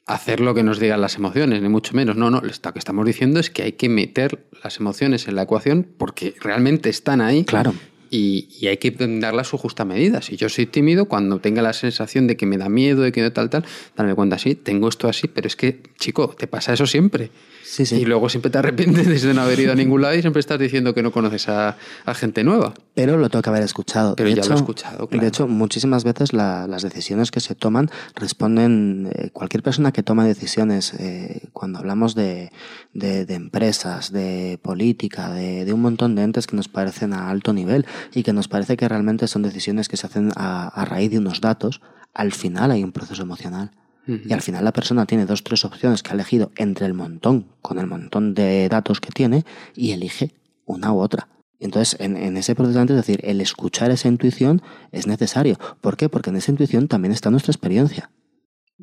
[0.05, 2.15] hacer lo que nos digan las emociones, ni mucho menos.
[2.15, 5.43] No, no, lo que estamos diciendo es que hay que meter las emociones en la
[5.43, 7.43] ecuación porque realmente están ahí.
[7.45, 7.73] Claro
[8.11, 10.21] y, hay que darle a su justa medida.
[10.21, 13.21] Si yo soy tímido, cuando tenga la sensación de que me da miedo, de que
[13.21, 16.73] no tal, tal, darme cuenta, sí, tengo esto así, pero es que, chico, te pasa
[16.73, 17.31] eso siempre.
[17.71, 17.95] Sí, sí.
[18.01, 20.59] Y luego siempre te arrepientes de no haber ido a ningún lado y siempre estás
[20.59, 22.73] diciendo que no conoces a, a gente nueva.
[22.95, 24.13] Pero lo tengo que haber escuchado.
[24.17, 25.21] Pero De ya lo he escuchado, claro.
[25.21, 29.09] De hecho, muchísimas veces la- las decisiones que se toman responden.
[29.15, 32.51] eh, cualquier persona que toma decisiones, eh, cuando hablamos de,
[32.93, 37.29] de- de empresas, de política, de, de un montón de entes que nos parecen a
[37.29, 40.83] alto nivel y que nos parece que realmente son decisiones que se hacen a, a
[40.85, 41.79] raíz de unos datos,
[42.13, 43.71] al final hay un proceso emocional.
[44.07, 47.45] Y al final la persona tiene dos, tres opciones que ha elegido entre el montón,
[47.61, 50.33] con el montón de datos que tiene, y elige
[50.65, 51.27] una u otra.
[51.59, 55.59] Entonces, en, en ese proceso, es decir, el escuchar esa intuición es necesario.
[55.79, 56.09] ¿Por qué?
[56.09, 58.09] Porque en esa intuición también está nuestra experiencia.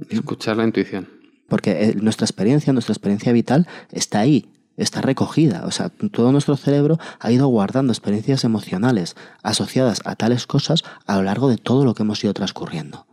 [0.08, 1.08] Escuchar la intuición.
[1.48, 5.64] Porque eh, nuestra experiencia, nuestra experiencia vital está ahí, está recogida.
[5.66, 11.16] O sea, todo nuestro cerebro ha ido guardando experiencias emocionales asociadas a tales cosas a
[11.16, 13.07] lo largo de todo lo que hemos ido transcurriendo.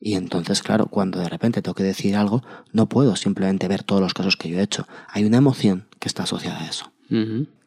[0.00, 4.00] Y entonces, claro, cuando de repente tengo que decir algo, no puedo simplemente ver todos
[4.00, 4.86] los casos que yo he hecho.
[5.08, 6.92] Hay una emoción que está asociada a eso.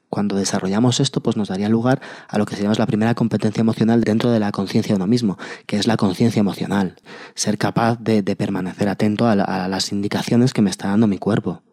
[0.09, 3.61] Cuando desarrollamos esto, pues nos daría lugar a lo que se llama la primera competencia
[3.61, 6.95] emocional dentro de la conciencia de uno mismo, que es la conciencia emocional.
[7.33, 11.07] Ser capaz de, de permanecer atento a, la- a las indicaciones que me está dando
[11.07, 11.63] mi cuerpo.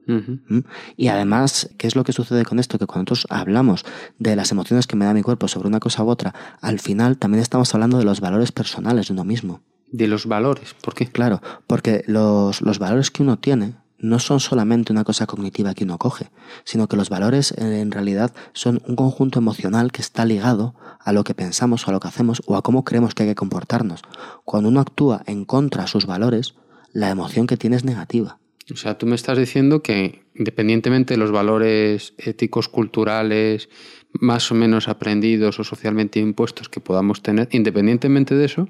[0.49, 0.59] ¿Mm?
[0.97, 2.79] Y además, ¿qué es lo que sucede con esto?
[2.79, 3.85] Que cuando nosotros hablamos
[4.21, 7.19] de las emociones que me da mi cuerpo sobre una cosa u otra, al final
[7.19, 9.63] también estamos hablando de los valores personales de uno mismo.
[9.91, 10.75] De los valores.
[10.75, 11.07] ¿Por qué?
[11.07, 15.85] Claro, porque los, los valores que uno tiene no son solamente una cosa cognitiva que
[15.85, 16.31] uno coge,
[16.65, 21.13] sino que los valores eh, en realidad son un conjunto emocional que está ligado a
[21.13, 23.35] lo que pensamos o a lo que hacemos o a cómo creemos que hay que
[23.35, 24.03] comportarnos.
[24.45, 26.55] Cuando uno actúa en contra de sus valores,
[26.93, 28.39] la emoción que tiene es negativa.
[28.73, 33.69] O sea, tú me estás diciendo que independientemente de los valores éticos, culturales,
[34.13, 38.69] más o menos aprendidos o socialmente impuestos que podamos tener, independientemente de eso,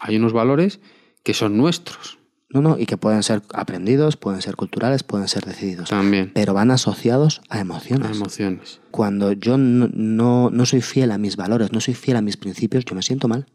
[0.00, 0.80] hay unos valores
[1.22, 5.44] que son nuestros No, no, y que pueden ser aprendidos, pueden ser culturales, pueden ser
[5.44, 8.16] decididos, también, pero van asociados a a emociones.
[8.16, 8.80] emociones.
[8.90, 12.36] Cuando yo no, no, no soy fiel a mis valores, no soy fiel a mis
[12.36, 13.46] principios, yo me siento mal.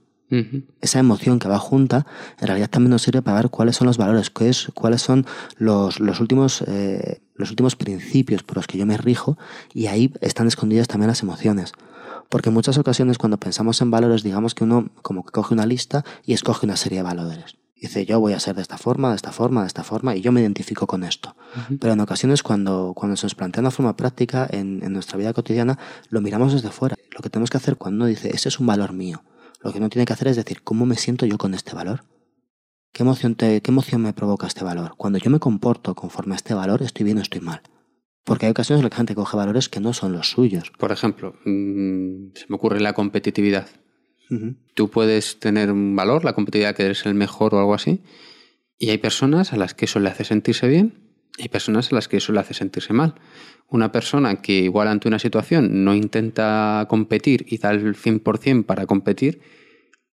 [0.82, 2.08] Esa emoción que va junta,
[2.42, 5.26] en realidad también nos sirve para ver cuáles son los valores, qué es, cuáles son
[5.58, 9.38] los, los, últimos, eh, los últimos principios por los que yo me rijo,
[9.74, 11.74] y ahí están escondidas también las emociones.
[12.30, 15.66] Porque en muchas ocasiones cuando pensamos en valores, digamos que uno como que coge una
[15.66, 17.58] lista y escoge una serie de valores.
[17.76, 20.22] Dice, yo voy a ser de esta forma, de esta forma, de esta forma, y
[20.22, 21.36] yo me identifico con esto.
[21.80, 25.34] Pero en ocasiones cuando, cuando se nos plantea una forma práctica en, en nuestra vida
[25.34, 25.78] cotidiana,
[26.10, 26.96] lo miramos desde fuera.
[27.12, 29.24] Lo que tenemos que hacer cuando uno dice, ese es un valor mío,
[29.62, 32.04] lo que uno tiene que hacer es decir, ¿cómo me siento yo con este valor?
[32.92, 34.94] ¿Qué emoción, te, ¿Qué emoción me provoca este valor?
[34.96, 37.62] Cuando yo me comporto conforme a este valor, ¿estoy bien o estoy mal?
[38.26, 40.72] Porque hay ocasiones en las que la gente coge valores que no son los suyos.
[40.78, 43.70] Por ejemplo, mm, se me ocurre la competitividad.
[44.74, 48.02] Tú puedes tener un valor, la competitividad, que eres el mejor o algo así,
[48.80, 51.06] y hay personas a las que eso le hace sentirse bien
[51.38, 53.16] y hay personas a las que eso le hace sentirse mal.
[53.68, 58.86] Una persona que igual ante una situación no intenta competir y da el 100% para
[58.86, 59.42] competir,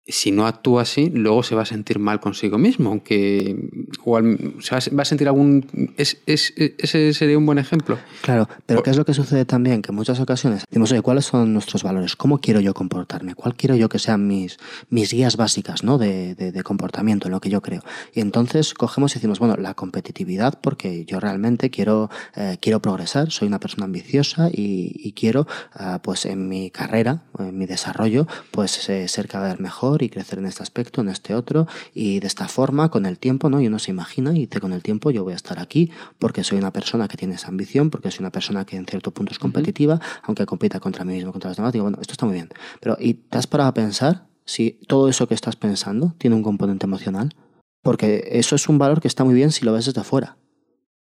[0.04, 3.56] si no actúa así, luego se va a sentir mal consigo mismo, aunque
[4.04, 5.92] o al- se va a- va a sentir algún...
[5.96, 7.98] Es, es- ese sería un buen ejemplo.
[8.22, 9.80] Claro, pero ¿qué es lo que sucede también?
[9.80, 12.16] Que en muchas ocasiones decimos, oye, ¿cuáles son nuestros valores?
[12.16, 13.36] ¿Cómo quiero yo comportarme?
[13.36, 14.58] ¿Cuál quiero yo que sean mis,
[14.90, 15.98] mis guías básicas ¿no?
[15.98, 17.82] de, de- de comportamiento, en lo que yo creo?
[18.12, 23.30] Y entonces cogemos y decimos, bueno, la competitividad, porque yo realmente quiero, eh, quiero progresar,
[23.30, 28.26] soy una persona ambiciosa y, y quiero, ah, pues en mi carrera, en mi desarrollo,
[28.50, 32.20] pues eh, ser cada vez mejor y crecer en este aspecto, en este otro, y
[32.20, 33.60] de esta forma, con el tiempo, ¿no?
[33.60, 36.44] Y uno se imagina y dice, con el tiempo yo voy a estar aquí porque
[36.44, 39.32] soy una persona que tiene esa ambición, porque soy una persona que en cierto punto
[39.32, 42.34] es competitiva, aunque compita contra mí mismo, contra los demás, digo, bueno, esto está muy
[42.34, 42.48] bien.
[42.80, 46.42] Pero, ¿y te has parado a pensar si todo eso que estás pensando tiene un
[46.42, 47.34] componente emocional?
[47.82, 50.36] Porque eso es un valor que está muy bien si lo ves desde fuera.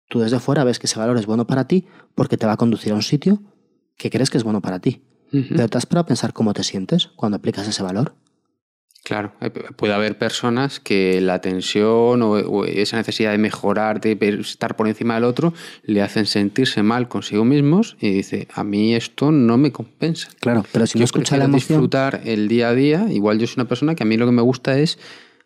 [0.07, 2.57] Tú desde fuera ves que ese valor es bueno para ti porque te va a
[2.57, 3.41] conducir a un sitio
[3.97, 5.03] que crees que es bueno para ti.
[5.31, 8.15] Pero te has parado a pensar cómo te sientes cuando aplicas ese valor.
[9.09, 14.15] Claro, eh, puede haber personas que la tensión o, o esa necesidad de mejorar, de
[14.39, 18.93] estar por encima del otro, le hacen sentirse mal consigo mismos y dice, a mí
[18.93, 20.29] esto no me compensa.
[20.39, 21.79] Claro, pero si no Yo escucha la emoción.
[21.79, 24.31] disfrutar el día a día, igual yo soy una persona que a mí lo que
[24.31, 24.99] me gusta es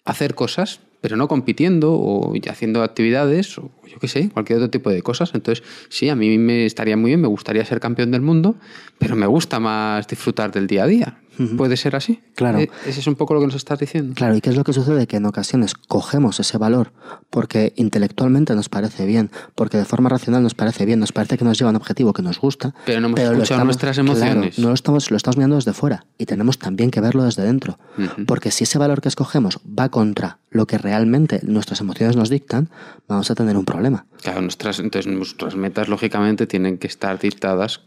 [0.04, 4.90] hacer cosas, pero no compitiendo o haciendo actividades o yo qué sé, cualquier otro tipo
[4.90, 5.32] de cosas.
[5.36, 8.56] Entonces, sí, a mí me estaría muy bien, me gustaría ser campeón del mundo,
[9.00, 11.18] pero me gusta más disfrutar del día a día.
[11.58, 12.22] ¿Puede ser así?
[12.36, 12.60] Claro.
[12.60, 14.14] Eh, Ese es un poco lo que nos estás diciendo.
[14.16, 15.08] Claro, ¿y qué es lo que sucede?
[15.08, 16.92] Que en ocasiones cogemos ese valor
[17.30, 21.46] porque intelectualmente nos parece bien, porque de forma racional nos parece bien, nos parece que
[21.46, 22.74] nos lleva a un objetivo que nos gusta.
[22.86, 24.60] Pero no hemos lo escuchado nuestras claro, emociones.
[24.60, 27.80] no lo estamos, lo estamos mirando desde fuera y tenemos también que verlo desde dentro.
[28.28, 32.70] Porque si ese valor que escogemos va contra lo que realmente nuestras emociones nos dictan,
[33.08, 34.06] vamos a tener un problema.
[34.22, 37.82] Claro, nuestras, entonces nuestras metas lógicamente tienen que estar dictadas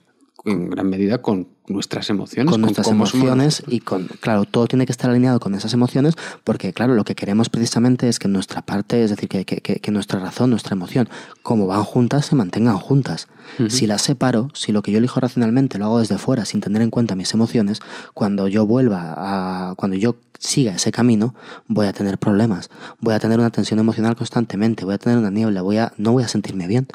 [0.46, 2.52] en gran medida con nuestras emociones.
[2.52, 6.72] Con nuestras emociones y con, claro, todo tiene que estar alineado con esas emociones porque,
[6.72, 10.20] claro, lo que queremos precisamente es que nuestra parte, es decir, que, que, que nuestra
[10.20, 11.08] razón, nuestra emoción,
[11.42, 13.28] como van juntas, se mantengan juntas.
[13.68, 16.82] Si las separo, si lo que yo elijo racionalmente lo hago desde fuera sin tener
[16.82, 17.80] en cuenta mis emociones,
[18.12, 21.34] cuando yo vuelva a, cuando yo siga ese camino,
[21.66, 25.30] voy a tener problemas, voy a tener una tensión emocional constantemente, voy a tener una
[25.30, 26.88] niebla, voy a, no voy a sentirme bien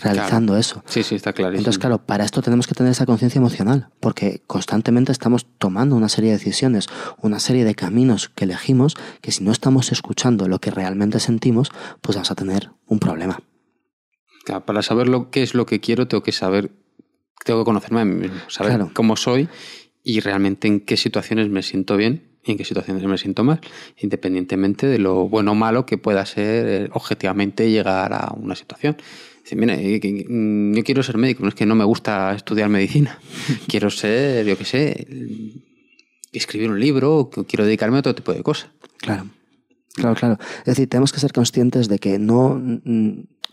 [0.00, 0.82] realizando eso.
[0.86, 1.56] Sí, sí, está claro.
[1.56, 6.08] Entonces, claro, para esto tenemos que tener esa conciencia emocional, porque constantemente estamos tomando una
[6.08, 6.88] serie de decisiones,
[7.20, 11.70] una serie de caminos que elegimos, que si no estamos escuchando lo que realmente sentimos,
[12.00, 13.40] pues vamos a tener un problema.
[14.44, 16.70] Claro, para saber lo que es lo que quiero, tengo que saber,
[17.44, 19.48] tengo que conocerme a mí mismo, saber cómo soy
[20.02, 23.60] y realmente en qué situaciones me siento bien y en qué situaciones me siento mal,
[23.96, 28.98] independientemente de lo bueno o malo que pueda ser eh, objetivamente llegar a una situación.
[29.44, 33.18] Dice, mira, mm, yo quiero ser médico, no es que no me gusta estudiar medicina.
[33.68, 35.06] quiero ser, yo qué sé,
[36.32, 38.70] escribir un libro, quiero dedicarme a otro tipo de cosas.
[38.96, 39.26] Claro.
[39.92, 40.38] Claro, claro.
[40.60, 42.60] Es decir, tenemos que ser conscientes de que no,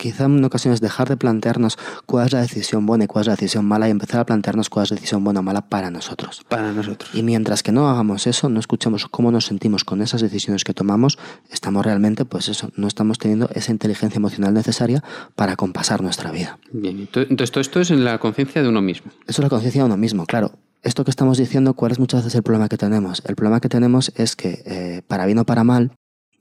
[0.01, 3.33] quizá en ocasiones dejar de plantearnos cuál es la decisión buena y cuál es la
[3.33, 6.41] decisión mala y empezar a plantearnos cuál es la decisión buena o mala para nosotros.
[6.49, 7.11] Para nosotros.
[7.13, 10.73] Y mientras que no hagamos eso, no escuchemos cómo nos sentimos con esas decisiones que
[10.73, 11.19] tomamos,
[11.51, 15.03] estamos realmente, pues eso, no estamos teniendo esa inteligencia emocional necesaria
[15.35, 16.57] para compasar nuestra vida.
[16.71, 19.11] Bien, entonces todo esto es en la conciencia de uno mismo.
[19.27, 20.51] Eso es la conciencia de uno mismo, claro
[20.83, 23.21] esto que estamos diciendo, ¿cuál es muchas veces el problema que tenemos?
[23.27, 25.91] El problema que tenemos es que, eh, para bien o para mal,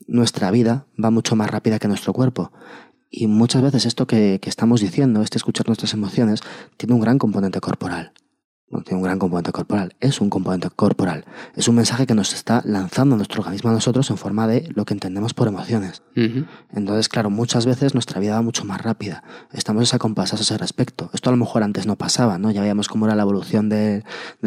[0.06, 2.52] nuestra vida va mucho más rápida que nuestro cuerpo.
[3.10, 6.40] Y muchas veces esto que, que, estamos diciendo, este escuchar nuestras emociones,
[6.76, 8.12] tiene un gran componente corporal
[8.70, 11.24] no tiene un gran componente corporal, es un componente corporal.
[11.56, 14.84] Es un mensaje que nos está lanzando nuestro organismo a nosotros en forma de lo
[14.84, 16.02] que entendemos por emociones.
[16.72, 19.24] Entonces, claro, muchas veces nuestra vida va mucho más rápida.
[19.52, 21.10] Estamos desacompasados a ese respecto.
[21.12, 22.50] Esto a lo mejor antes no pasaba, ¿no?
[22.50, 24.04] Ya veíamos cómo era la evolución del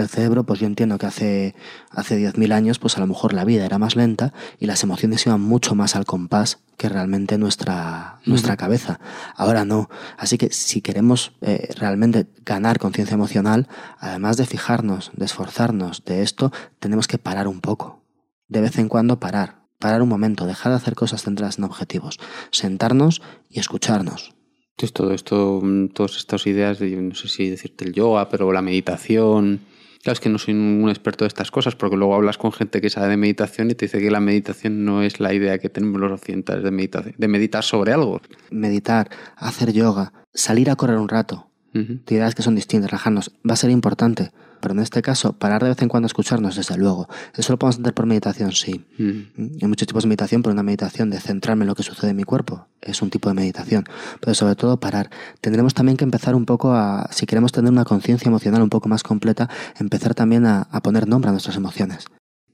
[0.07, 1.55] cerebro, pues yo entiendo que hace,
[1.91, 5.25] hace 10.000 años, pues a lo mejor la vida era más lenta y las emociones
[5.25, 8.99] iban mucho más al compás que realmente nuestra, nuestra cabeza.
[9.35, 9.89] Ahora no.
[10.17, 13.67] Así que si queremos eh, realmente ganar conciencia emocional,
[14.13, 18.03] además de fijarnos, de esforzarnos de esto, tenemos que parar un poco.
[18.47, 19.63] De vez en cuando parar.
[19.79, 22.19] Parar un momento, dejar de hacer cosas centradas en objetivos.
[22.51, 24.35] Sentarnos y escucharnos.
[24.71, 28.51] Entonces todo esto, mm, todas estas ideas, de, no sé si decirte el yoga, pero
[28.51, 29.61] la meditación,
[30.03, 32.81] Claro, es que no soy un experto de estas cosas, porque luego hablas con gente
[32.81, 35.69] que sabe de meditación y te dice que la meditación no es la idea que
[35.69, 38.19] tenemos los occidentales de, meditación, de meditar sobre algo.
[38.51, 43.57] Meditar, hacer yoga, salir a correr un rato, actividades que son distintas, relajarnos, va a
[43.57, 44.31] ser importante.
[44.63, 47.09] Pero en este caso, parar de vez en cuando a escucharnos, desde luego.
[47.35, 48.85] Eso lo podemos entender por meditación, sí.
[48.97, 49.57] Mm.
[49.61, 52.15] Hay muchos tipos de meditación, pero una meditación de centrarme en lo que sucede en
[52.15, 53.83] mi cuerpo es un tipo de meditación.
[54.21, 55.09] Pero sobre todo parar.
[55.41, 58.87] Tendremos también que empezar un poco a, si queremos tener una conciencia emocional un poco
[58.87, 62.05] más completa, empezar también a, poner nombre a nuestras emociones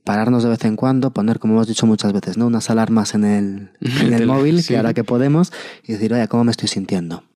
[0.04, 2.48] pararnos de vez en cuando, poner, como hemos dicho muchas veces, ¿no?
[2.48, 5.54] unas alarmas en el, en el móvil, que ahora que podemos,
[5.84, 7.29] y decir, oye, ¿cómo me estoy sintiendo?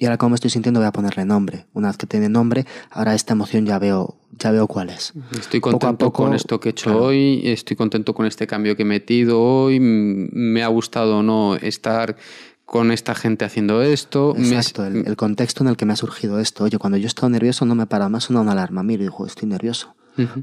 [0.00, 1.66] Y ahora como me estoy sintiendo voy a ponerle nombre.
[1.74, 5.12] Una vez que tiene nombre, ahora esta emoción ya veo, ya veo cuál es.
[5.38, 8.86] Estoy contento con esto que he hecho hoy, estoy contento con este cambio que he
[8.86, 12.16] metido hoy, me ha gustado o no estar
[12.64, 14.34] con esta gente haciendo esto.
[14.38, 16.64] Exacto, el, contexto en el que me ha surgido esto.
[16.64, 18.82] Oye, cuando yo estoy nervioso no me para más una, una alarma.
[18.82, 19.96] Mira, digo, estoy nervioso.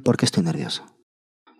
[0.04, 0.84] ¿Por qué estoy nervioso?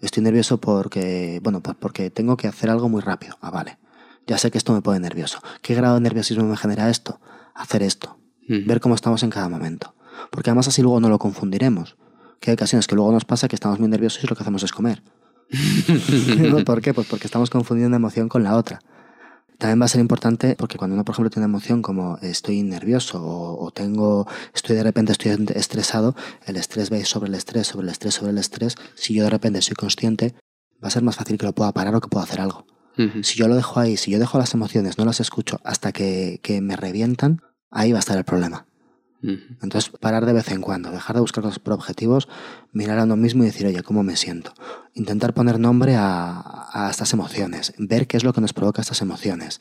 [0.04, 3.40] Estoy nervioso porque, bueno, pues porque tengo que hacer algo muy rápido.
[3.42, 3.80] Ah, vale.
[4.28, 5.40] Ya sé que esto me pone nervioso.
[5.64, 7.20] ¿Qué grado de nerviosismo me genera esto?
[7.58, 8.18] Hacer esto,
[8.48, 9.96] ver cómo estamos en cada momento.
[10.32, 11.98] Porque además así luego no lo confundiremos.
[12.40, 14.64] Que hay ocasiones que luego nos pasa que estamos muy nerviosos y lo que hacemos
[14.64, 15.04] es comer.
[16.66, 16.94] ¿Por qué?
[16.94, 18.80] Pues porque estamos confundiendo una emoción con la otra.
[19.58, 22.62] También va a ser importante porque cuando uno, por ejemplo, tiene una emoción como estoy
[22.62, 26.16] nervioso o, tengo, estoy de repente estoy estresado,
[26.46, 28.76] el estrés va a ir sobre el estrés, sobre el estrés, sobre el estrés.
[28.94, 30.36] Si yo de repente soy consciente,
[30.84, 32.68] va a ser más fácil que lo pueda parar o que pueda hacer algo.
[33.22, 36.40] Si yo lo dejo ahí, si yo dejo las emociones, no las escucho hasta que,
[36.42, 38.66] que me revientan, ahí va a estar el problema.
[39.62, 42.30] Entonces, parar de vez en cuando, dejar de buscar por objetivos,
[42.72, 44.54] mirar a uno mismo y decir, oye, ¿cómo me siento?
[44.94, 49.02] Intentar poner nombre a, a estas emociones, ver qué es lo que nos provoca estas
[49.02, 49.60] emociones,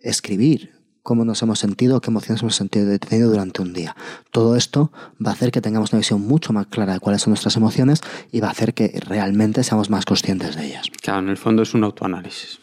[0.00, 3.96] escribir cómo nos hemos sentido, qué emociones hemos sentido tenido durante un día.
[4.30, 4.92] Todo esto
[5.24, 8.00] va a hacer que tengamos una visión mucho más clara de cuáles son nuestras emociones
[8.30, 10.86] y va a hacer que realmente seamos más conscientes de ellas.
[11.02, 12.59] Claro, en el fondo es un autoanálisis.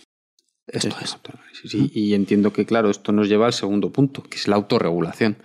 [0.68, 1.18] Esto es.
[1.74, 5.38] y, entiendo que, claro, esto nos lleva al segundo punto, que es la autorregulación.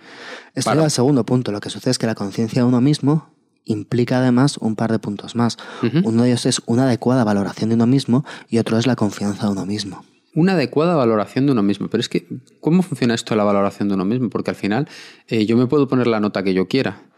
[0.53, 1.51] Esto lleva al segundo punto.
[1.51, 3.29] Lo que sucede es que la conciencia de uno mismo
[3.65, 5.57] implica además un par de puntos más.
[6.03, 9.45] Uno de ellos es una adecuada valoración de uno mismo y otro es la confianza
[9.45, 10.03] de uno mismo.
[10.35, 11.87] Una adecuada valoración de uno mismo.
[11.87, 12.27] Pero es que,
[12.59, 14.29] ¿cómo funciona esto de la valoración de uno mismo?
[14.29, 14.89] Porque al final
[15.27, 17.12] eh, yo me puedo poner la nota que yo quiera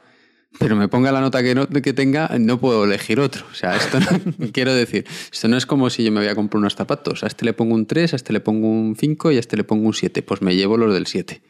[0.59, 3.45] pero me ponga la nota que, no, que tenga, no puedo elegir otro.
[3.51, 4.07] O sea, esto no,
[4.53, 7.23] quiero decir, esto no es como si yo me voy a comprar unos zapatos.
[7.23, 9.57] A este le pongo un 3, a este le pongo un 5 y a este
[9.57, 10.21] le pongo un 7.
[10.21, 11.41] Pues me llevo los del 7.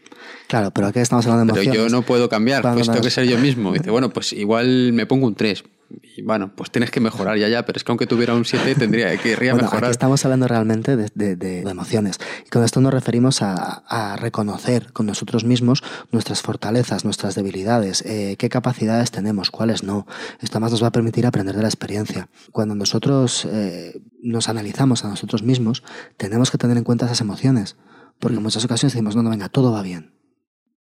[0.47, 1.77] Claro, pero aquí estamos hablando de emociones.
[1.77, 3.73] Pero yo no puedo cambiar, pues tengo que ser yo mismo.
[3.73, 7.47] dice, bueno, pues igual me pongo un 3 y bueno, pues tienes que mejorar ya,
[7.47, 9.85] ya, pero es que aunque tuviera un 7 tendría que bueno, mejorar.
[9.85, 15.43] Aquí estamos hablando realmente de, emociones y con esto nos referimos a, reconocer con nosotros
[15.43, 20.07] mismos nuestras fortalezas, nuestras debilidades, eh, qué capacidades tenemos, cuáles no.
[20.41, 22.29] Esto más nos va a permitir aprender de la experiencia.
[22.51, 25.83] Cuando nosotros eh, nos analizamos a nosotros mismos,
[26.17, 27.75] tenemos que tener en cuenta esas emociones,
[28.19, 30.13] porque en muchas ocasiones decimos, no, no, venga, todo va bien.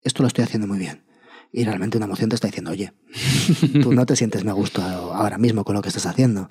[0.03, 1.05] Esto lo estoy haciendo muy bien
[1.57, 2.93] y realmente una emoción te está diciendo, oye,
[3.83, 6.51] tú no te sientes me gusto ahora mismo con lo que estás haciendo.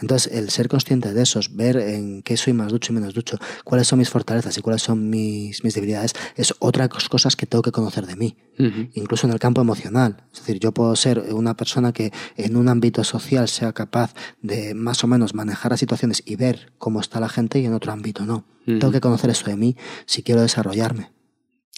[0.00, 3.36] Entonces, el ser consciente de eso, ver en qué soy más ducho y menos ducho,
[3.64, 7.62] cuáles son mis fortalezas y cuáles son mis, mis debilidades, es otras cosas que tengo
[7.62, 8.36] que conocer de mí,
[8.94, 10.22] incluso en el campo emocional.
[10.32, 14.72] Es decir, yo puedo ser una persona que en un ámbito social sea capaz de
[14.74, 17.90] más o menos manejar las situaciones y ver cómo está la gente y en otro
[17.90, 18.44] ámbito no.
[18.64, 21.10] Tengo que conocer eso de mí si quiero desarrollarme.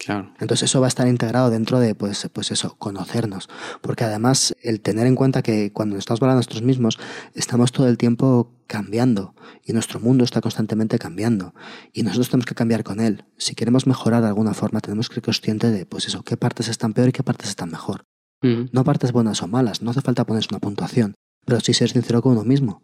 [0.09, 3.49] Entonces eso va a estar integrado dentro de, pues, pues eso, conocernos.
[3.83, 6.99] Porque además el tener en cuenta que cuando nos estamos hablando nosotros mismos,
[7.35, 9.35] estamos todo el tiempo cambiando
[9.65, 11.55] y nuestro mundo está constantemente cambiando
[11.93, 13.25] y nosotros tenemos que cambiar con él.
[13.37, 16.69] Si queremos mejorar de alguna forma, tenemos que ser conscientes de, pues eso, qué partes
[16.69, 18.05] están peor y qué partes están mejor.
[18.43, 22.23] No partes buenas o malas, no hace falta ponerse una puntuación, pero sí ser sincero
[22.23, 22.81] con uno mismo.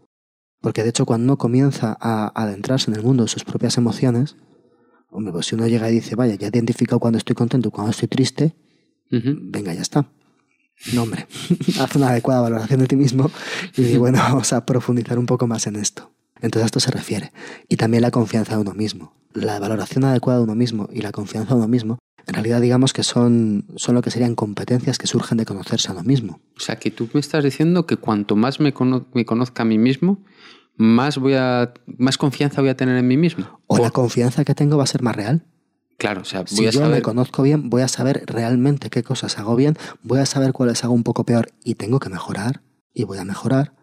[0.60, 4.36] Porque de hecho cuando uno comienza a adentrarse en el mundo de sus propias emociones,
[5.16, 7.90] Hombre, pues si uno llega y dice, vaya, ya he identificado cuando estoy contento cuando
[7.90, 8.54] estoy triste,
[9.10, 10.10] venga, ya está.
[10.92, 11.26] No, hombre,
[11.80, 13.30] haz una adecuada valoración de ti mismo
[13.78, 16.12] y bueno, vamos a profundizar un poco más en esto.
[16.42, 17.32] Entonces a esto se refiere.
[17.66, 19.14] Y también la confianza de uno mismo.
[19.32, 22.92] La valoración adecuada de uno mismo y la confianza de uno mismo, en realidad digamos
[22.92, 26.40] que son, son lo que serían competencias que surgen de conocerse a uno mismo.
[26.58, 28.74] O sea, que tú me estás diciendo que cuanto más me,
[29.14, 30.18] me conozca a mí mismo,
[30.76, 33.60] más voy a más confianza voy a tener en mí mismo.
[33.66, 35.46] O, la confianza que tengo va a ser más real.
[35.98, 39.38] Claro, o sea, voy si yo me conozco bien, voy a saber realmente qué cosas
[39.38, 42.62] hago bien, voy a saber cuáles hago un poco peor y tengo que mejorar
[42.92, 43.74] y voy a mejorar.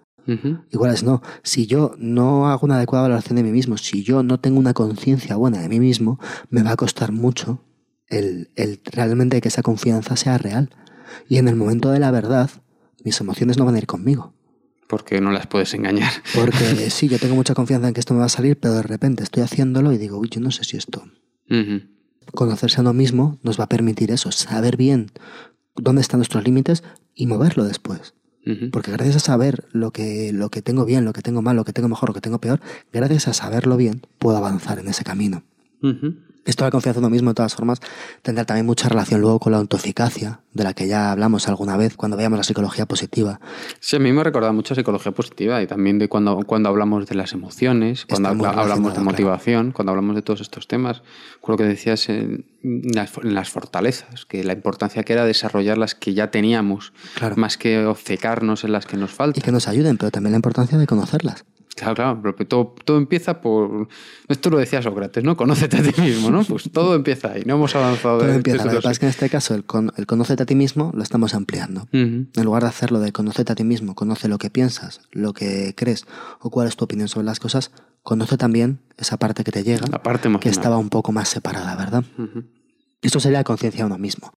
[0.71, 1.21] Iguales no.
[1.43, 4.73] Si yo no hago una adecuada valoración de mí mismo, si yo no tengo una
[4.73, 6.17] conciencia buena de mí mismo,
[6.49, 7.59] me va a costar mucho
[8.07, 10.69] el, el realmente que esa confianza sea real.
[11.27, 12.49] Y en el momento de la verdad,
[13.03, 14.33] mis emociones no van a ir conmigo
[14.93, 16.11] porque no las puedes engañar.
[16.35, 18.83] Porque sí, yo tengo mucha confianza en que esto me va a salir, pero de
[18.83, 21.03] repente estoy haciéndolo y digo, uy, yo no sé si esto.
[22.35, 25.09] Conocerse a uno mismo nos va a permitir eso, saber bien
[25.75, 26.83] dónde están nuestros límites
[27.15, 28.13] y moverlo después.
[28.71, 31.65] Porque gracias a saber lo que, lo que tengo bien, lo que tengo mal, lo
[31.65, 32.59] que tengo mejor, lo que tengo peor,
[32.91, 35.41] gracias a saberlo bien, puedo avanzar en ese camino.
[36.45, 37.79] Esto de la confianza en uno mismo, de todas formas,
[38.21, 41.95] tendrá también mucha relación luego con la autoeficacia, de la que ya hablamos alguna vez
[41.95, 43.39] cuando veíamos la psicología positiva.
[43.79, 47.15] Sí, a mí me recuerda mucho psicología positiva y también de cuando, cuando hablamos de
[47.15, 51.01] las emociones, cuando hablamos de motivación, cuando hablamos de todos estos temas.
[51.39, 56.13] Con lo que decías en las, fortalezas, que la importancia que era desarrollar las que
[56.13, 56.93] ya teníamos,
[57.35, 59.39] más que obcecarnos en las que nos faltan.
[59.39, 61.45] Y que nos ayuden, pero también la importancia de conocerlas.
[61.75, 63.87] Claro, claro, pero todo, todo, empieza por.
[64.27, 65.35] Esto lo decía Sócrates, ¿no?
[65.35, 66.43] Conócete a ti mismo, ¿no?
[66.43, 68.65] Pues todo empieza ahí, no hemos avanzado todo empieza.
[68.65, 69.65] Lo que pasa es que en este caso el,
[69.97, 71.87] el conócete a ti mismo lo estamos ampliando.
[71.91, 75.73] En lugar de hacerlo de conócete a ti mismo, conoce lo que piensas, lo que
[75.75, 76.05] crees
[76.39, 77.71] o cuál es tu opinión sobre las cosas,
[78.03, 81.75] conoce también esa parte que te llega, la parte que estaba un poco más separada,
[81.75, 82.03] ¿verdad?
[83.01, 84.31] Esto sería la conciencia de uno mismo.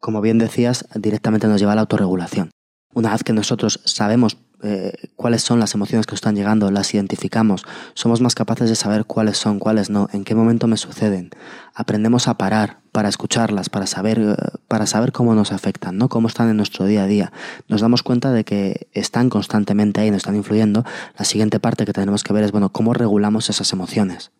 [0.00, 2.50] Como bien decías, directamente nos lleva a la autorregulación.
[2.92, 7.64] Una vez que nosotros sabemos eh, cuáles son las emociones que están llegando, las identificamos,
[7.94, 11.30] somos más capaces de saber cuáles son, cuáles no, en qué momento me suceden.
[11.74, 14.34] Aprendemos a parar para escucharlas, para saber, eh,
[14.68, 16.08] para saber cómo nos afectan, ¿no?
[16.08, 17.32] cómo están en nuestro día a día.
[17.68, 20.84] Nos damos cuenta de que están constantemente ahí, nos están influyendo.
[21.18, 24.30] La siguiente parte que tenemos que ver es, bueno, cómo regulamos esas emociones.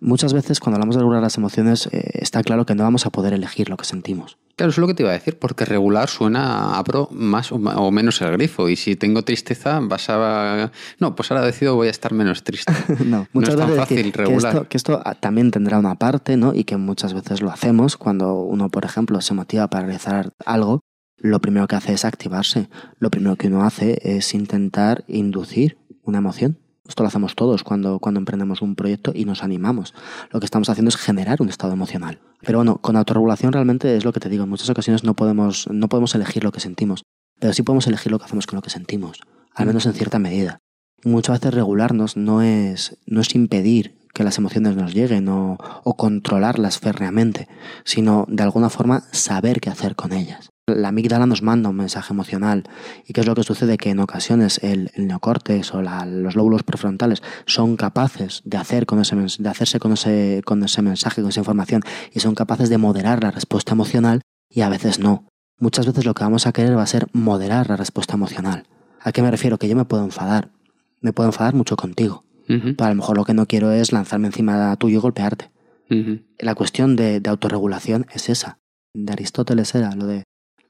[0.00, 3.10] Muchas veces cuando hablamos de regular las emociones eh, está claro que no vamos a
[3.10, 4.38] poder elegir lo que sentimos.
[4.56, 7.90] Claro, eso es lo que te iba a decir, porque regular suena abro más o,
[7.90, 8.70] menos el grifo.
[8.70, 10.72] Y si tengo tristeza, vas a.
[10.98, 12.72] No, pues ahora decido voy a estar menos triste.
[13.04, 14.66] no, muchas no es tan fácil regular.
[14.66, 16.54] Que esto, ah, también tendrá una parte, ¿no?
[16.54, 20.80] Y que muchas veces lo hacemos cuando uno, por ejemplo, se motiva para realizar algo.
[21.18, 22.70] Lo primero que hace es activarse.
[22.98, 26.58] Lo primero que uno hace es intentar inducir una emoción.
[26.88, 29.94] Esto lo hacemos todos cuando, cuando emprendemos un proyecto y nos animamos.
[30.30, 32.20] Lo que estamos haciendo es generar un estado emocional.
[32.42, 34.44] Pero bueno, con autorregulación realmente es lo que te digo.
[34.44, 37.02] En muchas ocasiones no podemos, no podemos elegir lo que sentimos.
[37.38, 39.20] pero sí podemos elegir lo que hacemos con lo que sentimos,
[39.54, 40.58] al menos en cierta medida.
[41.04, 45.96] Muchas veces regularnos no es, no es impedir que las emociones nos lleguen o, o
[45.96, 47.48] controlarlas férreamente,
[47.84, 50.48] sino de alguna forma saber qué hacer con ellas.
[50.68, 52.64] La amígdala nos manda un mensaje emocional.
[53.06, 53.78] ¿Y qué es lo que sucede?
[53.78, 58.84] Que en ocasiones el, el neocortes o la, los lóbulos prefrontales son capaces de, hacer
[58.84, 62.68] con ese, de hacerse con ese, con ese mensaje, con esa información, y son capaces
[62.68, 65.28] de moderar la respuesta emocional y a veces no.
[65.60, 68.64] Muchas veces lo que vamos a querer va a ser moderar la respuesta emocional.
[69.00, 69.58] ¿A qué me refiero?
[69.58, 70.50] Que yo me puedo enfadar.
[71.00, 72.24] Me puedo enfadar mucho contigo.
[72.48, 75.52] Ujú, Pero a lo mejor lo que no quiero es lanzarme encima tuyo y golpearte.
[76.40, 78.58] La cuestión de, de autorregulación es esa.
[78.94, 80.24] De Aristóteles era lo de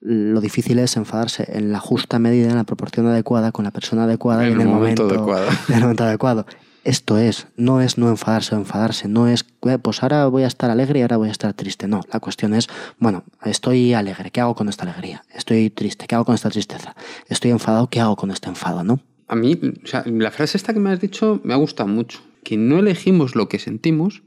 [0.09, 4.05] lo difícil es enfadarse en la justa medida, en la proporción adecuada, con la persona
[4.05, 5.47] adecuada y en el momento, adecuado.
[5.69, 6.47] en el momento adecuado.
[6.85, 10.47] Esto es, no es no enfadarse o enfadarse, no es, "Eh, pues ahora voy a
[10.47, 11.89] estar alegre y ahora voy a estar triste.
[11.89, 12.69] No, la cuestión es,
[13.01, 15.25] bueno, estoy alegre, ¿qué hago con esta alegría?
[15.35, 16.95] Estoy triste, ¿qué hago con esta tristeza?
[17.29, 18.85] Estoy enfadado, ¿qué hago con este enfado?
[18.85, 19.01] ¿No?
[19.27, 22.21] A mí, o sea, la frase esta que me has dicho me ha gustado mucho.
[22.45, 24.23] Que no elegimos lo que sentimos,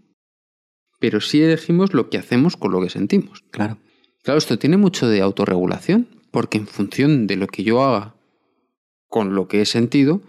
[0.99, 3.45] pero sí elegimos lo que hacemos con lo que sentimos.
[3.51, 3.77] Claro.
[4.23, 8.15] Claro, esto tiene mucho de autorregulación, porque en función de lo que yo haga
[9.07, 10.21] con lo que he sentido,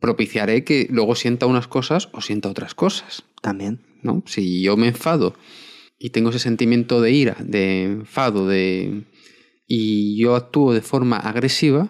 [0.00, 3.24] propiciaré que luego sienta unas cosas o sienta otras cosas.
[3.40, 3.80] También.
[4.02, 4.22] ¿no?
[4.26, 5.34] Si yo me enfado
[5.98, 9.04] y tengo ese sentimiento de ira, de enfado, de
[9.66, 11.88] y yo actúo de forma agresiva,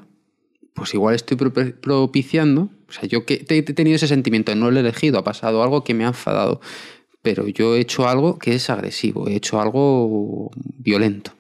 [0.75, 4.77] pues igual estoy pro- propiciando, o sea, yo que he tenido ese sentimiento, no lo
[4.77, 6.61] he elegido, ha pasado algo que me ha enfadado,
[7.25, 11.33] pero yo he hecho algo que es agresivo, he hecho algo violento.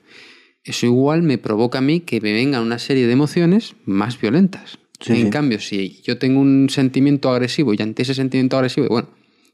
[0.64, 4.78] Eso igual me provoca a mí que me vengan una serie de emociones más violentas.
[4.98, 5.30] Sí, en sí.
[5.30, 9.10] cambio, si yo tengo un sentimiento agresivo y ante ese sentimiento agresivo, bueno,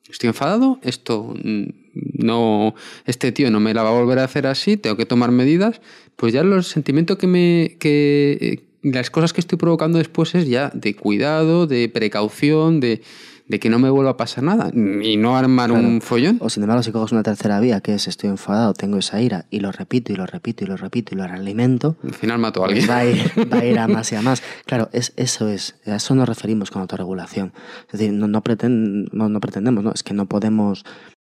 [0.08, 1.64] estoy enfadado, esto mm,
[1.94, 2.76] no,
[3.06, 5.80] este tío no me la va a volver a hacer así, tengo que tomar medidas,
[6.14, 10.46] pues ya los sentimientos que me, que eh, las cosas que estoy provocando después es
[10.46, 13.02] ya de cuidado, de precaución, de,
[13.51, 15.84] de que no me vuelva a pasar nada y no armar Claro.
[15.86, 16.36] un follón.
[16.40, 19.46] O sin embargo, si coges una tercera vía, que es estoy enfadado, tengo esa ira,
[19.51, 22.62] y lo repito y lo repito y lo repito y lo alimento, Al final mato
[22.64, 22.90] a pues alguien.
[22.90, 24.42] va a, ir, va a ir a más y a más.
[24.66, 27.53] Claro, es, eso es, a eso nos referimos con autorregulación.
[27.92, 30.84] Es decir, no, no, preten- no, no pretendemos, no, es que no podemos,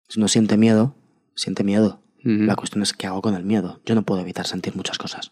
[0.08, 0.96] si uno siente miedo,
[1.36, 2.00] siente miedo.
[2.26, 3.82] La cuestión es qué hago con el miedo.
[3.86, 5.32] Yo no puedo evitar sentir muchas cosas.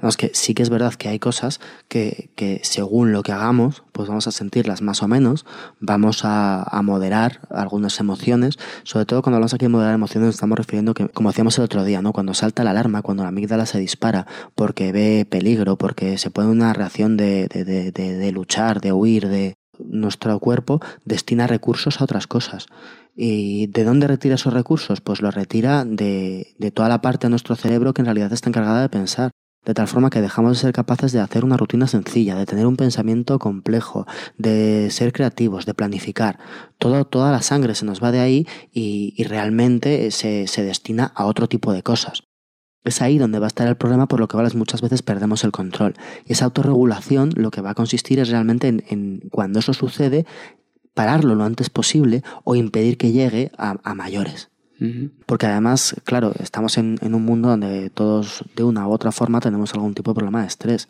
[0.00, 3.82] Vamos, que sí que es verdad que hay cosas que, que según lo que hagamos,
[3.92, 5.44] pues vamos a sentirlas más o menos,
[5.80, 10.94] vamos a, moderar algunas emociones, sobre todo cuando hablamos aquí de moderar emociones estamos refiriendo
[10.94, 12.12] que, como decíamos el otro día, ¿no?
[12.12, 16.48] Cuando salta la alarma, cuando la amígdala se dispara porque ve peligro, porque se pone
[16.48, 22.26] una reacción de, de- de luchar, de huir, de nuestro cuerpo destina recursos a otras
[22.26, 22.66] cosas.
[23.16, 25.00] ¿Y de dónde retira esos recursos?
[25.00, 28.48] Pues los retira de, de toda la parte de nuestro cerebro que en realidad está
[28.48, 29.30] encargada de pensar.
[29.64, 32.66] De tal forma que dejamos de ser capaces de hacer una rutina sencilla, de tener
[32.66, 34.06] un pensamiento complejo,
[34.38, 36.38] de ser creativos, de planificar.
[36.78, 41.26] Todo, toda la sangre se nos va de ahí y, realmente se, se destina a
[41.26, 42.22] otro tipo de cosas.
[42.84, 45.52] Es ahí donde va a estar el problema, por lo que muchas veces perdemos el
[45.52, 45.94] control.
[46.24, 50.24] Y esa autorregulación lo que va a consistir es realmente en, cuando eso sucede,
[50.94, 54.49] pararlo lo antes posible o impedir que llegue a mayores.
[55.26, 59.40] Porque además, claro, estamos en, en un mundo donde todos de una u otra forma
[59.40, 60.88] tenemos algún tipo de problema de estrés.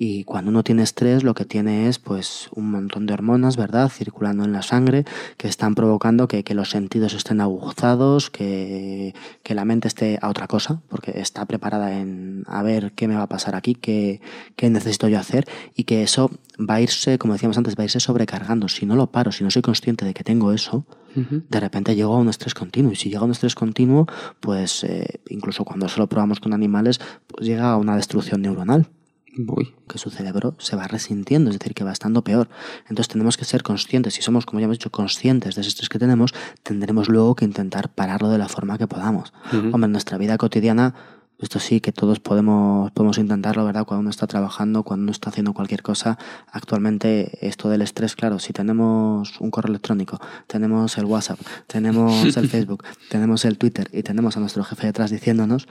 [0.00, 3.88] Y cuando uno tiene estrés, lo que tiene es pues un montón de hormonas, ¿verdad?,
[3.88, 5.04] circulando en la sangre,
[5.36, 9.12] que están provocando que, que los sentidos estén aguzados, que,
[9.42, 13.16] que la mente esté a otra cosa, porque está preparada en a ver qué me
[13.16, 14.20] va a pasar aquí, qué,
[14.54, 17.86] qué necesito yo hacer, y que eso va a irse, como decíamos antes, va a
[17.86, 18.68] irse sobrecargando.
[18.68, 22.14] Si no lo paro, si no soy consciente de que tengo eso, De repente llego
[22.14, 22.92] a un estrés continuo.
[22.92, 24.06] Y si llega a un estrés continuo,
[24.40, 28.88] pues eh, incluso cuando eso lo probamos con animales, pues llega a una destrucción neuronal,
[29.36, 29.74] Voy.
[29.88, 32.48] que su cerebro se va resintiendo, es decir, que va estando peor.
[32.82, 34.14] Entonces tenemos que ser conscientes.
[34.14, 37.44] Si somos, como ya hemos dicho, conscientes de ese estrés que tenemos, tendremos luego que
[37.44, 39.32] intentar pararlo de la forma que podamos.
[39.52, 40.94] Hombre, en nuestra vida cotidiana,
[41.38, 43.84] esto sí que todos podemos, podemos intentarlo, ¿verdad?
[43.84, 46.18] Cuando uno está trabajando, cuando uno está haciendo cualquier cosa.
[46.50, 52.48] Actualmente, esto del estrés, claro, si tenemos un correo electrónico, tenemos el WhatsApp, tenemos el
[52.50, 55.68] Facebook, tenemos el Twitter y tenemos a nuestro jefe detrás diciéndonos,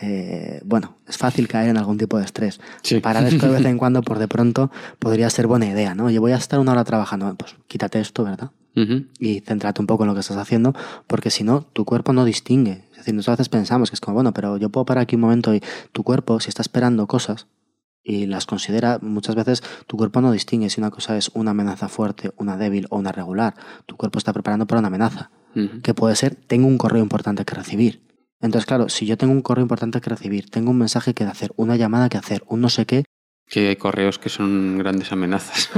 [0.00, 2.60] eh, bueno, es fácil caer en algún tipo de estrés.
[2.82, 2.98] Sí.
[2.98, 6.06] Parar esto de vez en cuando, por de pronto, podría ser buena idea, ¿no?
[6.06, 8.50] Oye, voy a estar una hora trabajando, pues quítate esto, ¿verdad?
[9.20, 10.74] Y céntrate un poco en lo que estás haciendo,
[11.06, 12.82] porque si no, tu cuerpo no distingue.
[13.04, 15.20] Decir, nosotros a veces pensamos que es como, bueno, pero yo puedo parar aquí un
[15.20, 15.60] momento y
[15.92, 17.48] tu cuerpo, si está esperando cosas
[18.02, 21.88] y las considera, muchas veces tu cuerpo no distingue si una cosa es una amenaza
[21.88, 23.54] fuerte, una débil o una regular.
[23.84, 25.30] Tu cuerpo está preparando para una amenaza,
[25.82, 28.02] que puede ser, tengo un correo importante que recibir.
[28.40, 31.52] Entonces, claro, si yo tengo un correo importante que recibir, tengo un mensaje que hacer,
[31.56, 33.04] una llamada que hacer, un no sé qué.
[33.48, 35.70] Que hay correos que son grandes amenazas.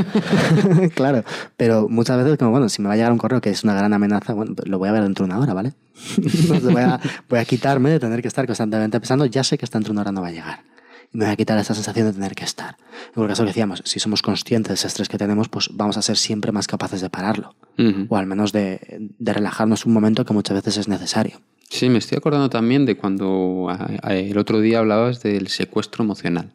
[0.95, 1.25] claro,
[1.57, 3.75] pero muchas veces, como bueno, si me va a llegar un correo que es una
[3.75, 5.73] gran amenaza, bueno, lo voy a ver dentro de una hora, ¿vale?
[6.62, 9.79] voy, a, voy a quitarme de tener que estar constantemente pensando, ya sé que hasta
[9.79, 10.61] dentro de una hora no va a llegar
[11.12, 12.77] y me voy a quitar esa sensación de tener que estar.
[13.14, 15.97] En el caso que decíamos, si somos conscientes de ese estrés que tenemos, pues vamos
[15.97, 17.55] a ser siempre más capaces de pararlo.
[18.09, 21.41] O al menos de, de, relajarnos un momento que muchas veces es necesario.
[21.69, 23.69] Sí, me estoy acordando también de cuando
[24.09, 26.55] el otro día hablabas del secuestro emocional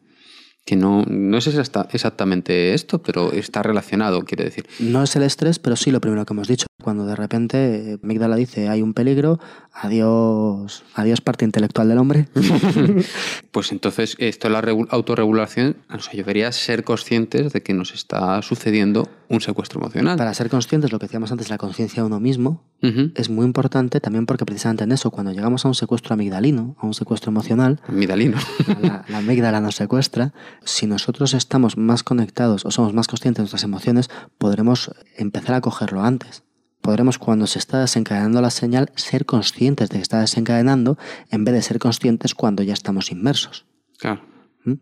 [0.65, 4.65] que no, no es exactamente esto, pero está relacionado, quiere decir.
[4.79, 6.67] No es el estrés, pero sí lo primero que hemos dicho.
[6.81, 9.39] Cuando de repente Migdala dice hay un peligro,
[9.73, 12.27] adiós, adiós parte intelectual del hombre.
[13.51, 14.59] pues entonces esto es la
[14.89, 20.17] autorregulación nos ayudaría a ser conscientes de que nos está sucediendo un secuestro emocional.
[20.17, 23.99] Para ser conscientes, lo que decíamos antes, la conciencia de uno mismo, es muy importante
[23.99, 27.79] también porque precisamente en eso, cuando llegamos a un secuestro amigdalino, a un secuestro emocional,
[27.87, 28.37] amigdalino,
[28.81, 30.33] la, la amígdala nos secuestra,
[30.65, 35.61] si nosotros estamos más conectados o somos más conscientes de nuestras emociones, podremos empezar a
[35.61, 36.43] cogerlo antes.
[36.81, 40.97] Podremos, cuando se está desencadenando la señal, ser conscientes de que está desencadenando
[41.29, 43.65] en vez de ser conscientes cuando ya estamos inmersos.
[43.99, 44.21] Claro.
[44.63, 44.73] ¿Mm?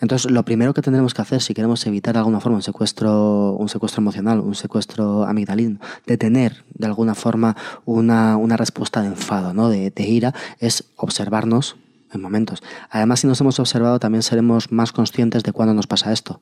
[0.00, 3.52] Entonces, lo primero que tendremos que hacer si queremos evitar de alguna forma un secuestro,
[3.52, 9.08] un secuestro emocional, un secuestro amigdalino, de tener de alguna forma una, una respuesta de
[9.08, 9.68] enfado, ¿no?
[9.68, 11.76] de, de ira, es observarnos
[12.12, 12.62] en momentos.
[12.90, 16.40] Además, si nos hemos observado, también seremos más conscientes de cuándo nos pasa esto.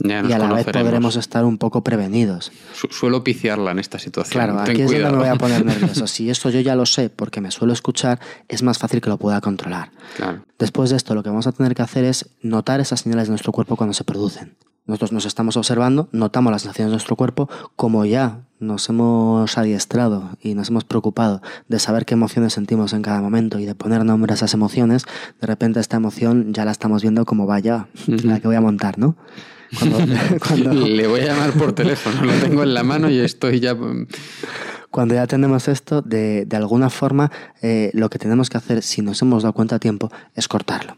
[0.00, 2.52] Y a la vez podremos estar un poco prevenidos.
[2.90, 4.32] suelo piciarla en esta situación.
[4.32, 6.06] Claro, aquí es donde me voy a poner nervioso.
[6.06, 9.18] Si esto yo ya lo sé porque me suelo escuchar, es más fácil que lo
[9.18, 9.90] pueda controlar.
[10.16, 10.44] Claro.
[10.58, 13.30] Después de esto, lo que vamos a tener que hacer es notar esas señales de
[13.30, 14.56] nuestro cuerpo cuando se producen.
[14.88, 20.30] Nosotros nos estamos observando, notamos las sensaciones de nuestro cuerpo, como ya nos hemos adiestrado
[20.40, 24.06] y nos hemos preocupado de saber qué emociones sentimos en cada momento y de poner
[24.06, 25.04] nombre a esas emociones,
[25.42, 28.98] de repente esta emoción ya la estamos viendo como vaya, la que voy a montar,
[28.98, 29.16] ¿no?
[30.46, 33.76] Cuando, Le voy a llamar por teléfono, lo tengo en la mano y estoy ya...
[34.90, 39.02] Cuando ya tenemos esto, de, de alguna forma, eh, lo que tenemos que hacer, si
[39.02, 40.96] nos hemos dado cuenta a tiempo, es cortarlo.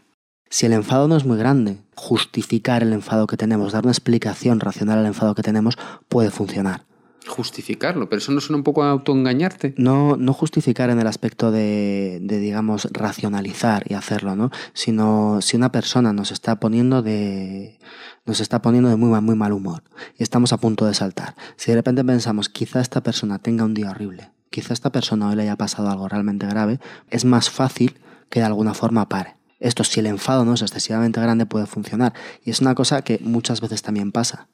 [0.49, 4.59] Si el enfado no es muy grande, justificar el enfado que tenemos, dar una explicación
[4.59, 6.85] racional al enfado que tenemos, puede funcionar.
[7.27, 9.73] Justificarlo, pero eso no suena un poco a autoengañarte.
[9.77, 14.51] No, no justificar en el aspecto de, de, digamos, racionalizar y hacerlo, ¿no?
[14.73, 17.79] Sino si una persona nos está poniendo de.
[18.25, 19.83] nos está poniendo de muy, muy mal humor
[20.17, 21.35] y estamos a punto de saltar.
[21.57, 25.35] Si de repente pensamos, quizá esta persona tenga un día horrible, quizá esta persona hoy
[25.35, 27.99] le haya pasado algo realmente grave, es más fácil
[28.29, 32.13] que de alguna forma pare esto, si el enfado no es excesivamente grande, puede funcionar.
[32.43, 34.47] Y es una cosa que muchas veces también pasa.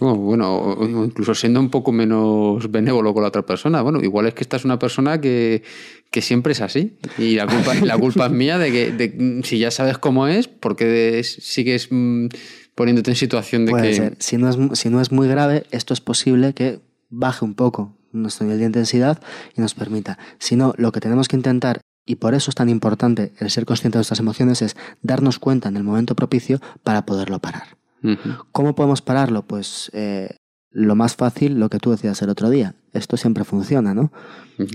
[0.00, 3.80] Oh, bueno, incluso siendo un poco menos benévolo con la otra persona.
[3.80, 5.62] Bueno, igual es que esta es una persona que,
[6.10, 6.98] que siempre es así.
[7.16, 10.48] Y la culpa, la culpa es mía de que de, si ya sabes cómo es,
[10.48, 12.26] porque sigues mm,
[12.74, 13.94] poniéndote en situación de Puede que.
[13.94, 14.16] Ser.
[14.18, 16.80] Si, no es, si no es muy grave, esto es posible que
[17.10, 19.22] baje un poco nuestro nivel de intensidad
[19.56, 20.18] y nos permita.
[20.38, 23.64] Si no, lo que tenemos que intentar y por eso es tan importante el ser
[23.64, 27.78] consciente de nuestras emociones, es darnos cuenta en el momento propicio para poderlo parar.
[28.04, 28.44] Uh -huh.
[28.52, 29.42] ¿Cómo podemos pararlo?
[29.46, 30.36] Pues eh,
[30.70, 32.74] lo más fácil, lo que tú decías el otro día.
[32.92, 34.12] Esto siempre funciona, ¿no?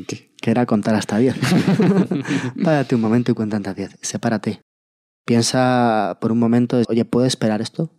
[0.08, 0.34] ¿Qué?
[0.42, 1.36] Que era contar hasta 10.
[2.64, 3.98] Párate un momento y cuenta hasta 10.
[4.02, 4.62] Sepárate.
[5.26, 7.92] Piensa por un momento, oye, ¿puedo esperar esto?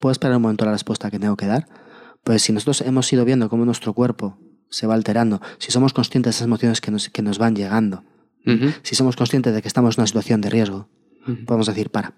[0.00, 1.68] ¿Puedo esperar un momento la respuesta que tengo que dar?
[2.24, 4.38] Pues si nosotros hemos ido viendo cómo nuestro cuerpo
[4.70, 8.02] se va alterando, si somos conscientes de esas emociones que nos, que nos van llegando,
[8.46, 8.74] Uh -huh.
[8.82, 10.88] si somos conscientes de que estamos en una situación de riesgo,
[11.26, 11.44] Uh -huh.
[11.46, 12.12] podemos decir para.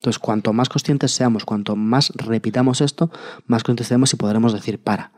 [0.00, 3.10] Entonces, cuanto más conscientes seamos, cuanto más repitamos esto,
[3.46, 5.12] más conscientes seremos y podremos decir para.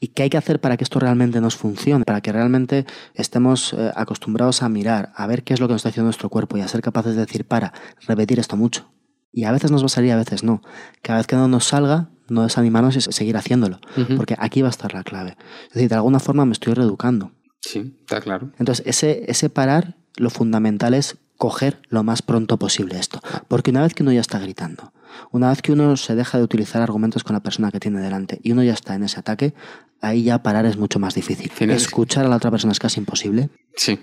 [0.00, 2.04] ¿Y qué hay que hacer para que esto realmente nos funcione?
[2.04, 2.84] Para que realmente
[3.14, 6.28] estemos eh, acostumbrados a mirar, a ver qué es lo que nos está haciendo nuestro
[6.28, 7.72] cuerpo y a ser capaces de decir para,
[8.06, 8.92] repetir esto mucho.
[9.32, 10.60] Y a veces nos va a salir, a veces no.
[11.00, 13.80] Cada vez que no nos salga, no desanimarnos y seguir haciéndolo.
[13.96, 14.16] Uh -huh.
[14.18, 15.38] Porque aquí va a estar la clave.
[15.68, 17.32] Es decir, de alguna forma me estoy reeducando.
[17.60, 18.50] Sí, está claro.
[18.58, 23.20] Entonces, ese, ese parar, lo fundamental es coger lo más pronto posible esto.
[23.48, 24.92] Porque una vez que uno ya está gritando,
[25.32, 28.38] una vez que uno se deja de utilizar argumentos con la persona que tiene delante
[28.44, 29.52] y uno ya está en ese ataque,
[30.00, 31.50] ahí ya parar es mucho más difícil.
[31.68, 33.48] Escuchar a la otra persona es casi imposible.
[33.74, 33.98] Sí.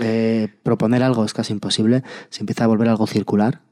[0.00, 2.02] eh, proponer algo es casi imposible.
[2.28, 3.62] Se empieza a volver algo circular.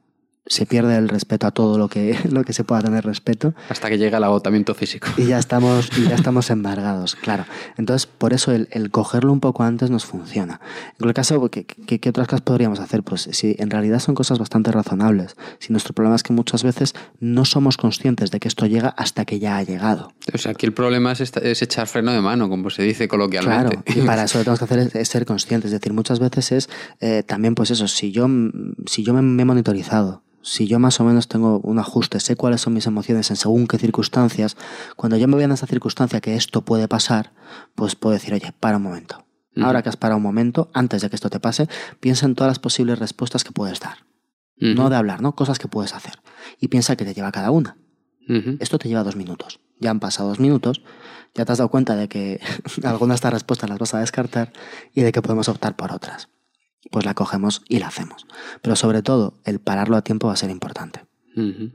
[0.46, 3.54] Se pierde el respeto a todo lo que, lo que se pueda tener respeto.
[3.68, 5.08] Hasta que llega el agotamiento físico.
[5.16, 7.44] Y ya estamos, y ya estamos embargados, claro.
[7.76, 10.60] Entonces, por eso el, el, cogerlo un poco antes nos funciona.
[10.92, 13.02] En cualquier caso, ¿qué, ¿qué, qué, otras cosas podríamos hacer?
[13.02, 15.36] Pues si en realidad son cosas bastante razonables.
[15.58, 19.24] Si nuestro problema es que muchas veces no somos conscientes de que esto llega hasta
[19.24, 20.12] que ya ha llegado.
[20.32, 23.82] O sea, aquí el problema es, es echar freno de mano, como se dice coloquialmente.
[23.82, 25.72] Claro, y para eso lo que tenemos que hacer es, es ser conscientes.
[25.72, 26.70] Es decir, muchas veces es
[27.00, 28.28] eh, también, pues eso, si yo,
[28.86, 32.36] si yo me, me he monitorizado, si yo más o menos tengo un ajuste, sé
[32.36, 34.56] cuáles son mis emociones en según qué circunstancias,
[34.96, 37.32] cuando yo me veo en esa circunstancia que esto puede pasar,
[37.74, 39.24] pues puedo decir, oye, para un momento.
[39.54, 39.66] Uh -huh.
[39.66, 41.68] Ahora que has parado un momento, antes de que esto te pase,
[42.00, 43.98] piensa en todas las posibles respuestas que puedes dar.
[44.60, 44.74] Uh -huh.
[44.74, 45.34] No de hablar, ¿no?
[45.34, 46.20] Cosas que puedes hacer.
[46.58, 47.76] Y piensa que te lleva cada una.
[48.28, 48.56] Uh -huh.
[48.60, 49.60] Esto te lleva dos minutos.
[49.78, 50.82] Ya han pasado dos minutos,
[51.34, 52.40] ya te has dado cuenta de que
[52.84, 54.52] algunas de estas respuestas las vas a descartar
[54.94, 56.28] y de que podemos optar por otras
[56.90, 58.26] pues la cogemos y la hacemos.
[58.62, 61.04] Pero sobre todo, el pararlo a tiempo va a ser importante.
[61.36, 61.72] Uh -huh.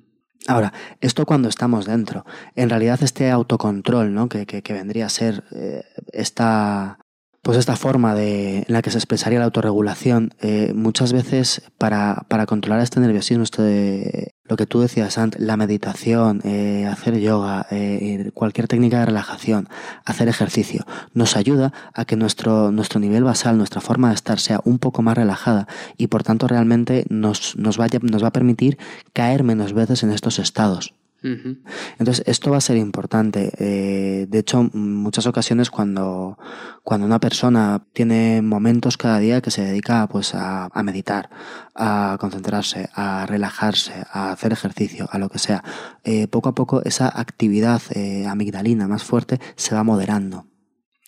[0.47, 2.25] Ahora, esto cuando estamos dentro.
[2.55, 4.29] En realidad este autocontrol, ¿no?
[4.29, 5.83] Que, que, que vendría a ser eh,
[6.13, 6.99] esta,
[7.47, 12.25] pues esta forma de, en la que se expresaría la autorregulación, eh, muchas veces para,
[12.27, 17.17] para, controlar este nerviosismo, esto de lo que tú decías antes, la meditación, eh, hacer
[17.21, 19.69] yoga, eh, cualquier técnica de relajación,
[20.03, 24.59] hacer ejercicio, nos ayuda a que nuestro, nuestro nivel basal, nuestra forma de estar sea
[24.65, 28.77] un poco más relajada y por tanto realmente nos, nos, vaya, nos va a permitir
[29.13, 30.95] caer menos veces en estos estados.
[31.23, 31.57] Uh -huh.
[31.97, 33.51] Entonces, esto va a ser importante.
[33.57, 36.37] Eh, de hecho, muchas ocasiones cuando,
[36.83, 41.29] cuando una persona tiene momentos cada día que se dedica pues, a, a, meditar,
[41.73, 45.63] a concentrarse, a relajarse, a hacer ejercicio, a lo que sea,
[46.03, 50.45] eh, poco a poco esa actividad eh, amigdalina más fuerte se va moderando.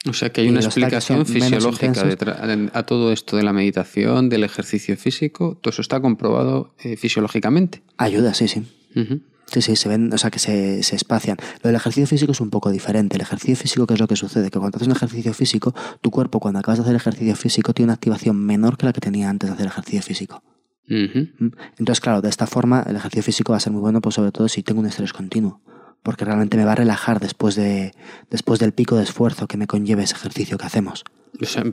[0.08, 2.40] O sea que hay una explicación fisiológica detrás,
[2.74, 5.60] a todo esto de la meditación, del ejercicio físico.
[5.62, 7.84] Todo eso está comprobado fisiológicamente.
[7.98, 8.60] Ayuda, sí, sí.
[8.96, 9.22] Uh -huh.
[9.52, 11.38] Sí, sí, se ven, o sea, que se, se, espacian.
[11.64, 13.16] Lo del ejercicio físico es un poco diferente.
[13.16, 14.52] El ejercicio físico, ¿qué es lo que sucede?
[14.52, 17.88] Que cuando haces un ejercicio físico, tu cuerpo, cuando acabas de hacer ejercicio físico, tiene
[17.88, 20.44] una activación menor que la que tenía antes de hacer ejercicio físico.
[20.90, 21.54] Uh -huh.
[21.78, 24.32] Entonces, claro, de esta forma, el ejercicio físico va a ser muy bueno, pues sobre
[24.32, 25.62] todo si tengo un estrés continuo.
[26.04, 27.94] Porque realmente me va a relajar después, de,
[28.30, 31.04] después del pico de esfuerzo que me conlleve ese ejercicio que hacemos.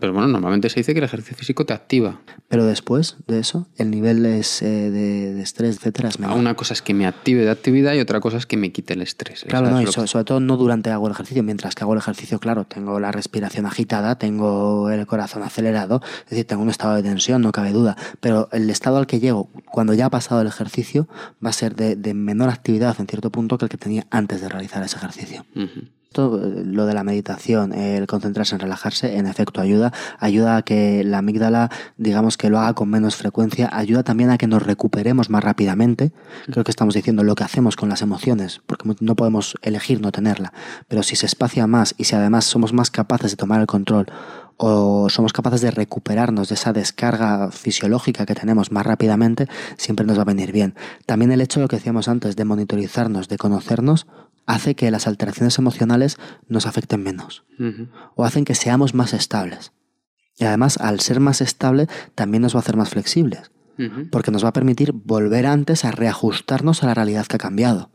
[0.00, 2.20] Pero bueno, normalmente se dice que el ejercicio físico te activa.
[2.48, 6.36] Pero después de eso, el nivel es, eh, de, de, estrés, etcétera, es menor.
[6.36, 8.94] Una cosa es que me active de actividad y otra cosa es que me quite
[8.94, 9.44] el estrés.
[9.48, 11.42] Claro, no, y sobre, sobre todo no durante hago el ejercicio.
[11.42, 16.30] Mientras que hago el ejercicio, claro, tengo la respiración agitada, tengo el corazón acelerado, es
[16.30, 17.96] decir, tengo un estado de tensión, no cabe duda.
[18.20, 21.08] Pero el estado al que llego cuando ya ha pasado el ejercicio
[21.44, 24.40] va a ser de, de menor actividad en cierto punto que el que tenía antes
[24.40, 25.44] de realizar ese ejercicio.
[25.54, 30.62] Uh -huh lo de la meditación, el concentrarse en relajarse, en efecto ayuda, ayuda a
[30.62, 34.62] que la amígdala, digamos que lo haga con menos frecuencia, ayuda también a que nos
[34.62, 36.12] recuperemos más rápidamente.
[36.50, 40.12] Creo que estamos diciendo lo que hacemos con las emociones, porque no podemos elegir no
[40.12, 40.52] tenerla,
[40.88, 44.06] pero si se espacia más y si además somos más capaces de tomar el control
[44.58, 50.16] o somos capaces de recuperarnos de esa descarga fisiológica que tenemos más rápidamente, siempre nos
[50.16, 50.74] va a venir bien.
[51.04, 54.06] También el hecho de lo que decíamos antes, de monitorizarnos, de conocernos,
[54.46, 56.16] hace que las alteraciones emocionales
[56.48, 57.90] nos afecten menos uh -huh.
[58.14, 59.72] o hacen que seamos más estables.
[60.38, 64.10] Y además, al ser más estable, también nos va a hacer más flexibles, uh -huh.
[64.10, 67.90] porque nos va a permitir volver antes a reajustarnos a la realidad que ha cambiado.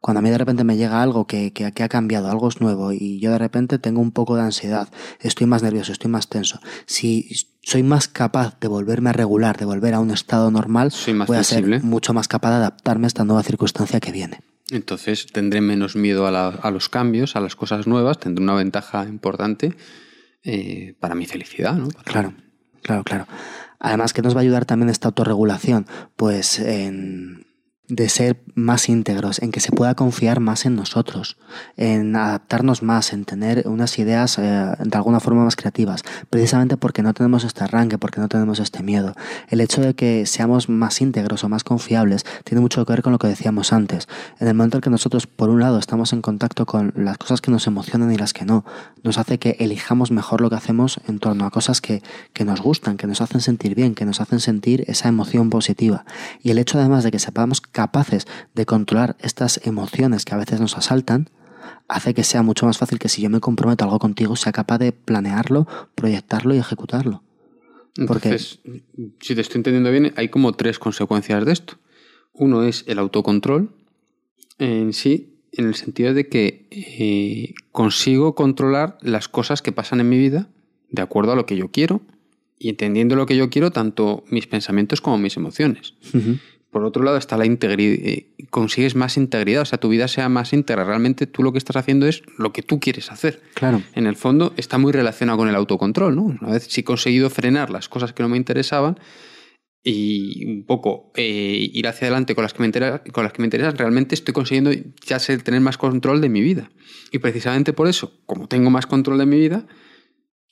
[0.00, 2.60] Cuando a mí de repente me llega algo que, que, que, ha cambiado, algo es
[2.60, 4.88] nuevo, y yo de repente tengo un poco de ansiedad,
[5.20, 6.58] estoy más nervioso, estoy más tenso.
[6.86, 7.28] Si
[7.62, 11.36] soy más capaz de volverme a regular, de volver a un estado normal, soy voy
[11.36, 14.40] a ser mucho más capaz de adaptarme a esta nueva circunstancia que viene.
[14.72, 18.54] Entonces tendré menos miedo a, la, a, los cambios, a las cosas nuevas, tendré una
[18.54, 19.74] ventaja importante
[20.44, 21.88] eh, para mi felicidad, ¿no?
[22.04, 22.34] Claro,
[22.82, 23.26] claro, claro.
[23.78, 25.86] Además, que nos va a ayudar también esta autorregulación?
[26.16, 27.46] Pues en
[27.88, 31.36] de ser más íntegros, en que se pueda confiar más en nosotros,
[31.76, 37.02] en adaptarnos más, en tener unas ideas eh, de alguna forma más creativas, precisamente porque
[37.02, 39.14] no tenemos este arranque, porque no tenemos este miedo.
[39.48, 43.12] El hecho de que seamos más íntegros o más confiables tiene mucho que ver con
[43.12, 44.06] lo que decíamos antes.
[44.38, 47.40] En el momento en que nosotros, por un lado, estamos en contacto con las cosas
[47.40, 48.64] que nos emocionan y las que no,
[49.02, 52.02] nos hace que elijamos mejor lo que hacemos en torno a cosas que,
[52.32, 56.04] que nos gustan, que nos hacen sentir bien, que nos hacen sentir esa emoción positiva.
[56.42, 60.60] Y el hecho además de que sepamos capaces de controlar estas emociones que a veces
[60.60, 61.30] nos asaltan,
[61.88, 64.52] hace que sea mucho más fácil que si yo me comprometo a algo contigo, sea
[64.52, 65.66] capaz de planearlo,
[65.96, 67.24] proyectarlo y ejecutarlo.
[67.96, 68.82] Entonces, Porque...
[69.20, 71.74] si te estoy entendiendo bien, hay como tres consecuencias de esto.
[72.32, 73.74] Uno es el autocontrol
[74.58, 80.08] en sí, en el sentido de que eh, consigo controlar las cosas que pasan en
[80.08, 80.48] mi vida
[80.88, 82.00] de acuerdo a lo que yo quiero
[82.60, 85.94] y entendiendo lo que yo quiero, tanto mis pensamientos como mis emociones.
[86.14, 86.40] Uh -huh
[86.72, 90.30] por otro lado está la integridad, eh, consigues más integridad, o sea, tu vida sea
[90.30, 90.84] más íntegra.
[90.84, 93.42] Realmente tú lo que estás haciendo es lo que tú quieres hacer.
[93.52, 93.82] Claro.
[93.94, 96.22] En el fondo está muy relacionado con el autocontrol, ¿no?
[96.22, 98.98] Una vez si he conseguido frenar las cosas que no me interesaban
[99.84, 102.72] y un poco eh, ir hacia adelante con las, que me
[103.12, 104.70] con las que me interesan, realmente estoy consiguiendo
[105.04, 106.70] ya tener más control de mi vida.
[107.10, 109.66] Y precisamente por eso, como tengo más control de mi vida,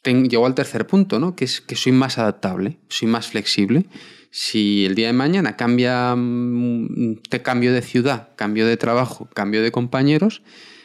[0.03, 1.35] tengo, llego al tercer punto, ¿no?
[1.35, 3.87] Que es que soy más adaptable, soy más flexible
[4.31, 9.63] si el día de mañana cambia, mm, te cambio de ciudad, cambio de trabajo, cambio
[9.63, 10.43] de compañeros,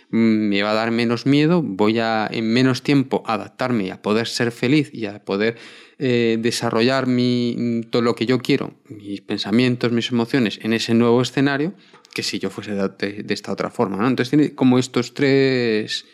[0.09, 4.01] mm, me va a dar menos miedo, voy a en menos tiempo adaptarme y a
[4.01, 5.57] poder ser feliz y a poder
[5.99, 10.93] eh, desarrollar mi, mm, todo lo que yo quiero, mis pensamientos, mis emociones en ese
[10.93, 11.73] nuevo escenario,
[12.13, 13.97] que si yo fuese de, de esta otra forma.
[14.07, 16.05] Entonces tiene como estos tres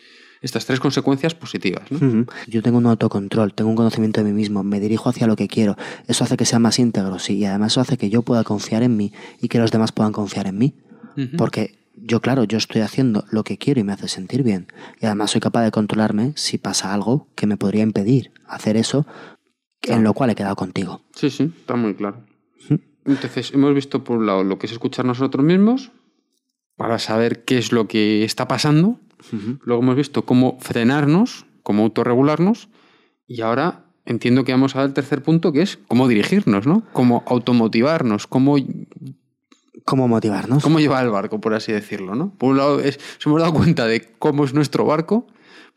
[0.42, 1.90] estas tres consecuencias positivas.
[1.90, 2.26] ¿no?
[2.48, 5.48] Yo tengo un autocontrol, tengo un conocimiento de mí mismo, me dirijo hacia lo que
[5.48, 5.76] quiero.
[6.08, 8.82] Eso hace que sea más íntegro, sí, y además eso hace que yo pueda confiar
[8.82, 10.74] en mí y que los demás puedan confiar en mí.
[11.38, 14.66] Porque yo, claro, yo estoy haciendo lo que quiero y me hace sentir bien.
[15.00, 19.06] Y además soy capaz de controlarme si pasa algo que me podría impedir hacer eso
[19.82, 21.02] en lo cual he quedado contigo.
[21.14, 22.24] Sí, sí, está muy claro.
[23.04, 25.90] Entonces, hemos visto por un lado lo que es escuchar nosotros mismos
[26.76, 28.98] para saber qué es lo que está pasando
[29.64, 32.68] Luego hemos visto cómo frenarnos, cómo autorregularnos.
[33.26, 36.84] Y ahora entiendo que vamos a ver el tercer punto, que es cómo dirigirnos, ¿no?
[36.92, 38.56] Cómo automotivarnos, cómo...
[39.84, 40.62] ¿Cómo motivarnos?
[40.62, 42.32] Cómo llevar el barco, por así decirlo, ¿no?
[42.38, 45.26] Por un lado, es, nos hemos dado cuenta de cómo es nuestro barco.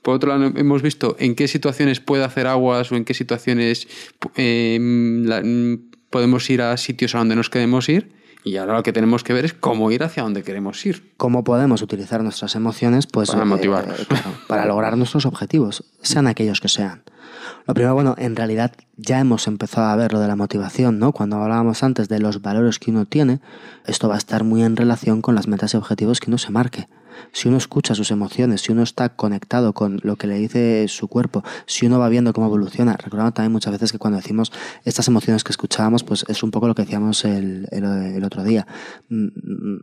[0.04, 3.88] Por otro lado, hemos visto en qué situaciones puede hacer aguas o en qué situaciones
[4.36, 5.80] eh,
[6.12, 8.12] podemos ir a sitios a donde nos queremos ir.
[8.46, 11.12] Y ahora lo que tenemos que ver es cómo ir hacia donde queremos ir.
[11.18, 14.00] Cómo podemos utilizar nuestras emociones pues, para motivarnos.
[14.16, 14.18] Eh,
[14.48, 17.02] para lograr nuestros objetivos, sean aquellos que sean.
[17.66, 21.12] Lo primero, bueno, en realidad ya hemos empezado a ver lo de la motivación, ¿no?
[21.12, 23.40] Cuando hablábamos antes de los valores que uno tiene,
[23.88, 26.52] esto va a estar muy en relación con las metas y objetivos que uno se
[26.52, 26.88] marque
[27.32, 31.08] si uno escucha sus emociones, si uno está conectado con lo que le dice su
[31.08, 34.52] cuerpo, si uno va viendo cómo evoluciona, recordamos también muchas veces que cuando decimos
[34.84, 38.68] estas emociones que escuchábamos, pues es un poco lo que decíamos el, el, otro día.
[39.10, 39.28] Mm,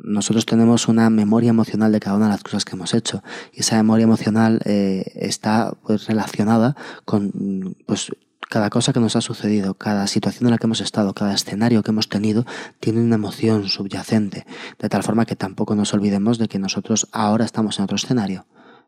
[0.04, 3.22] nosotros tenemos una memoria emocional de cada una de las cosas que hemos hecho
[3.52, 8.10] y esa memoria emocional eh, está pues relacionada con pues
[8.52, 11.82] cada cosa que nos ha sucedido, cada situación en la que hemos estado, cada escenario
[11.82, 12.44] que hemos tenido,
[12.80, 14.44] tiene una emoción subyacente,
[14.78, 18.44] de tal forma que tampoco nos olvidemos de que nosotros ahora estamos en otro escenario,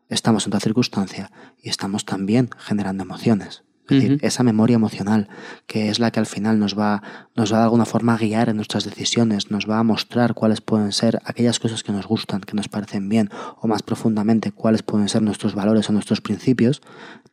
[0.07, 1.31] estamos en otra circunstancia
[1.63, 3.64] y estamos también generando emociones.
[3.87, 5.29] Es decir, esa memoria emocional,
[5.67, 7.03] que es la que al final nos va,
[7.35, 10.61] nos va de alguna forma a guiar en nuestras decisiones, nos va a mostrar cuáles
[10.61, 13.29] pueden ser aquellas cosas que nos gustan, que nos parecen bien,
[13.61, 16.81] o más profundamente cuáles pueden ser nuestros valores o nuestros principios,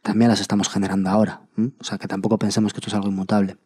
[0.03, 1.43] también las estamos generando ahora.
[1.57, 3.57] O sea, que tampoco pensemos que esto es algo inmutable.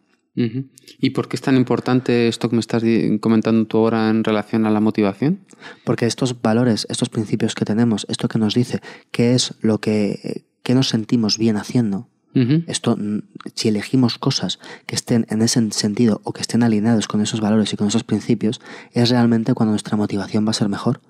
[0.98, 2.82] ¿Y por qué es tan importante esto que me estás
[3.20, 5.46] comentando tú ahora en relación a la motivación?
[5.84, 8.80] Porque estos valores, estos principios que tenemos, esto que nos dice
[9.10, 12.10] qué es lo que, que nos sentimos bien haciendo,
[12.66, 12.98] esto,
[13.54, 17.72] si elegimos cosas que estén en ese sentido o que estén alineados con esos valores
[17.72, 18.60] y con esos principios,
[18.92, 21.00] es realmente cuando nuestra motivación va a ser mejor.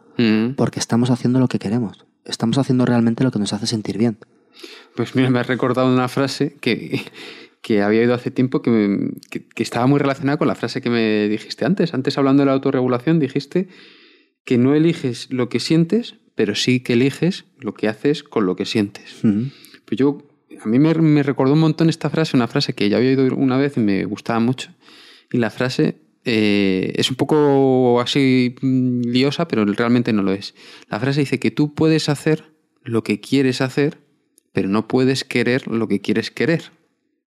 [0.57, 2.07] Porque estamos haciendo lo que queremos.
[2.25, 4.17] Estamos haciendo realmente lo que nos hace sentir bien.
[4.95, 7.03] Pues mira, me has recordado una frase que,
[7.61, 11.29] que había oído hace tiempo que, que, estaba muy relacionada con la frase que me
[11.29, 11.93] dijiste antes.
[11.93, 13.69] Antes hablando de la autorregulación dijiste
[14.45, 18.57] que no eliges lo que sientes, pero sí que eliges lo que haces con lo
[18.57, 19.17] que sientes.
[19.23, 20.19] Pues yo,
[20.63, 23.37] a mí me, me, recordó un montón esta frase, una frase que ya había oído
[23.37, 24.71] una vez y me gustaba mucho.
[25.33, 30.55] Y la frase eh, es un poco así mm, liosa, pero realmente no lo es.
[30.89, 32.45] La frase dice que tú puedes hacer
[32.83, 33.99] lo que quieres hacer
[34.57, 36.73] pero no puedes querer lo que quieres querer.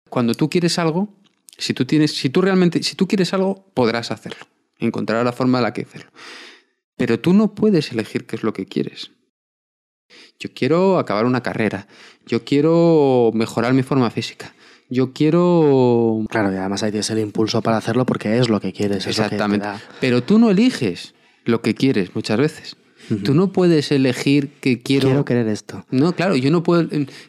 [0.08, 1.12] Cuando tú quieres algo,
[1.56, 4.46] si tú tienes, si tú realmente, si tú quieres algo, podrás hacerlo.
[4.78, 6.12] Encontrarás la forma de la que hacerlo.
[6.96, 9.10] Pero tú no puedes elegir qué es lo que quieres.
[10.38, 11.86] Yo quiero acabar una carrera.
[12.26, 14.54] Yo quiero mejorar mi forma física.
[14.90, 16.24] Yo quiero.
[16.30, 19.06] Claro, y además ahí tienes el impulso para hacerlo porque es lo que quieres.
[19.06, 19.66] Exactamente.
[20.00, 22.76] Pero tú no eliges lo que quieres muchas veces.
[23.24, 25.08] Tú no puedes elegir que quiero.
[25.08, 25.86] Quiero querer esto.
[25.90, 26.86] No, claro, yo no puedo.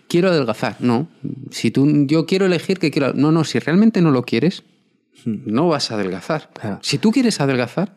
[0.09, 0.75] Quiero adelgazar.
[0.79, 1.07] No.
[1.51, 3.13] Si tú, yo quiero elegir que quiero.
[3.13, 4.63] No, no, si realmente no lo quieres,
[5.25, 6.49] no vas a adelgazar.
[6.81, 7.95] Si tú quieres adelgazar,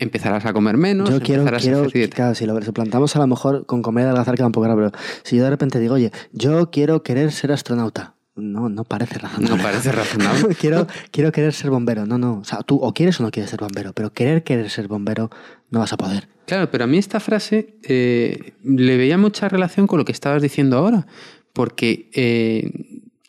[0.00, 1.08] empezarás a comer menos.
[1.08, 4.52] Yo quiero, quiero claro, si lo plantamos a lo mejor con comer adelgazar queda un
[4.52, 8.14] poco raro, pero si yo de repente digo, oye, yo quiero querer ser astronauta.
[8.36, 9.56] No, no parece razonable.
[9.56, 10.54] No parece razonable.
[10.60, 12.06] quiero, quiero querer ser bombero.
[12.06, 12.38] No, no.
[12.38, 15.30] O sea, tú o quieres o no quieres ser bombero, pero querer querer ser bombero
[15.68, 16.28] no vas a poder.
[16.46, 20.42] Claro, pero a mí esta frase eh, le veía mucha relación con lo que estabas
[20.42, 21.06] diciendo ahora,
[21.52, 22.72] porque eh,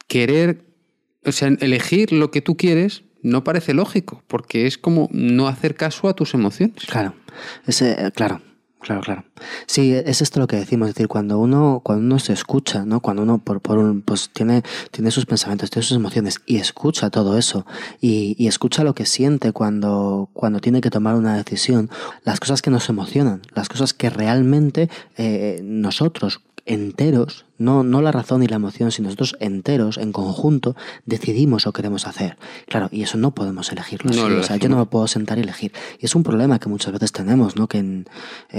[0.07, 0.63] querer,
[1.25, 5.75] o sea, elegir lo que tú quieres no parece lógico, porque es como no hacer
[5.75, 6.85] caso a tus emociones.
[6.85, 7.13] Claro,
[7.67, 8.41] ese, claro,
[8.81, 9.23] Claro, claro.
[9.67, 12.99] Sí, es esto lo que decimos, es decir, cuando uno, cuando uno se escucha, ¿no?
[12.99, 17.11] Cuando uno por, por un, pues tiene, tiene sus pensamientos, tiene sus emociones y escucha
[17.11, 17.67] todo eso
[18.01, 21.91] y, y escucha lo que siente cuando, cuando tiene que tomar una decisión,
[22.23, 28.11] las cosas que nos emocionan, las cosas que realmente eh, nosotros enteros, no, no la
[28.11, 32.37] razón y la emoción, sino nosotros enteros, en conjunto, decidimos o queremos hacer.
[32.67, 34.11] Claro, y eso no podemos elegirlo.
[34.11, 35.71] o sea, yo no me puedo sentar y elegir.
[35.99, 37.67] Y es un problema que muchas veces tenemos, ¿no?
[37.67, 38.05] Que en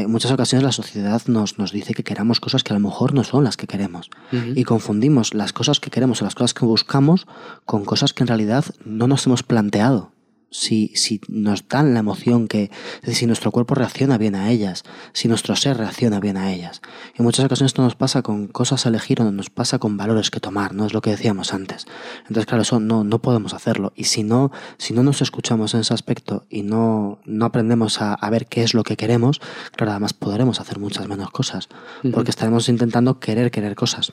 [0.07, 3.25] muchas ocasiones la sociedad nos, nos dice que queramos cosas que a lo mejor no
[3.25, 4.11] son las que queremos.
[4.55, 7.27] Y confundimos las cosas que queremos o las cosas que buscamos
[7.65, 10.13] con cosas que en realidad no nos hemos planteado
[10.53, 12.71] si, si nos dan la emoción que,
[13.03, 16.83] si nuestro cuerpo reacciona bien a ellas, si nuestro ser reacciona bien a ellas.
[17.17, 20.31] En muchas ocasiones esto nos pasa con cosas a elegir o nos pasa con valores
[20.31, 20.87] que tomar, ¿no?
[20.87, 21.87] Es lo que decíamos antes.
[22.23, 23.93] Entonces, claro, eso no, no podemos hacerlo.
[23.97, 28.15] Y si no, si no nos escuchamos en ese aspecto y no, no aprendemos a,
[28.15, 29.41] a ver qué es lo que queremos,
[29.75, 31.69] claro, además podremos hacer muchas menos cosas.
[32.13, 34.13] Porque estaremos intentando querer querer cosas.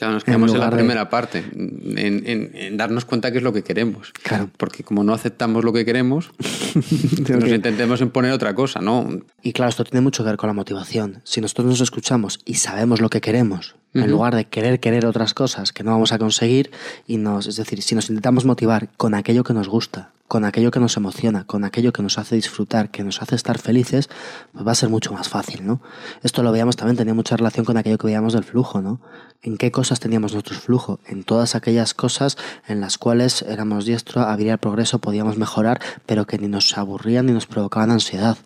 [0.00, 4.12] Claro, nos quedamos en, la primera parte, en, darnos cuenta qué es lo que queremos.
[4.22, 4.48] Claro.
[4.56, 6.30] Porque como no aceptamos lo que queremos,
[7.28, 9.06] nos intentemos imponer otra cosa, ¿no?
[9.42, 11.20] Y claro, esto tiene mucho que ver con la motivación.
[11.24, 15.34] Si nosotros nos escuchamos y sabemos lo que queremos, en lugar de querer querer otras
[15.34, 16.70] cosas que no vamos a conseguir,
[17.06, 20.70] y nos, es decir, si nos intentamos motivar con aquello que nos gusta, con aquello
[20.70, 24.08] que nos emociona, con aquello que nos hace disfrutar, que nos hace estar felices,
[24.52, 25.82] pues va a ser mucho más fácil, ¿no?
[26.22, 29.00] Esto lo veíamos también, tenía mucha relación con aquello que veíamos del flujo, ¿no?
[29.42, 31.00] ¿En qué cosas teníamos nuestro flujo?
[31.04, 36.28] En todas aquellas cosas en las cuales éramos diestros, habría el progreso, podíamos mejorar, pero
[36.28, 38.38] que ni nos aburrían ni nos provocaban ansiedad.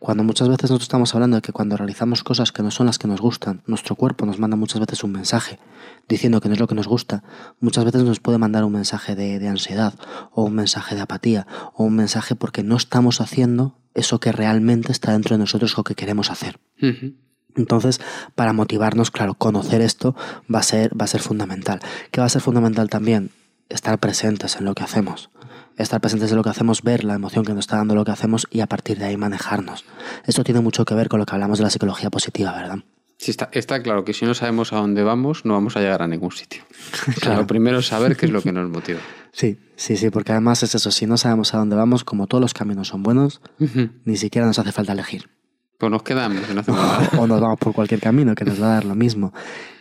[0.00, 2.98] Cuando muchas veces nosotros estamos hablando de que cuando realizamos cosas que no son las
[2.98, 5.58] que nos gustan, nuestro cuerpo nos manda muchas veces un mensaje
[6.08, 7.22] diciendo que no es lo que nos gusta,
[7.60, 9.92] muchas veces nos puede mandar un mensaje de, ansiedad
[10.32, 14.90] o un mensaje de apatía o un mensaje porque no estamos haciendo eso que realmente
[14.90, 16.58] está dentro de nosotros o que queremos hacer.
[17.54, 18.00] Entonces,
[18.34, 20.16] para motivarnos, claro, conocer esto
[20.52, 21.78] va a ser, va a ser fundamental.
[22.10, 23.32] ¿Qué va a ser fundamental también?
[23.68, 25.28] Estar presentes en lo que hacemos.
[25.80, 28.10] Estar presentes en lo que hacemos, ver la emoción que nos está dando lo que
[28.10, 29.86] hacemos y a partir de ahí manejarnos.
[30.26, 32.80] Esto tiene mucho que ver con lo que hablamos de la psicología positiva, ¿verdad?
[33.16, 36.02] Sí, está, está claro que si no sabemos a dónde vamos, no vamos a llegar
[36.02, 36.64] a ningún sitio.
[37.20, 37.40] claro.
[37.40, 39.00] Lo primero es saber qué es lo que nos motiva.
[39.32, 42.42] Sí, sí, sí, porque además es eso, si no sabemos a dónde vamos, como todos
[42.42, 43.40] los caminos son buenos,
[44.04, 45.30] ni siquiera nos hace falta elegir.
[45.78, 47.10] Pues nos quedamos no hacemos nada.
[47.16, 49.32] o nos vamos por cualquier camino que nos va a dar lo mismo.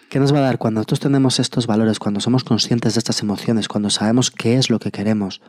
[0.10, 3.22] ¿Qué nos va a dar cuando nosotros tenemos estos valores, cuando somos conscientes de estas
[3.22, 5.42] emociones, cuando sabemos qué es lo que queremos?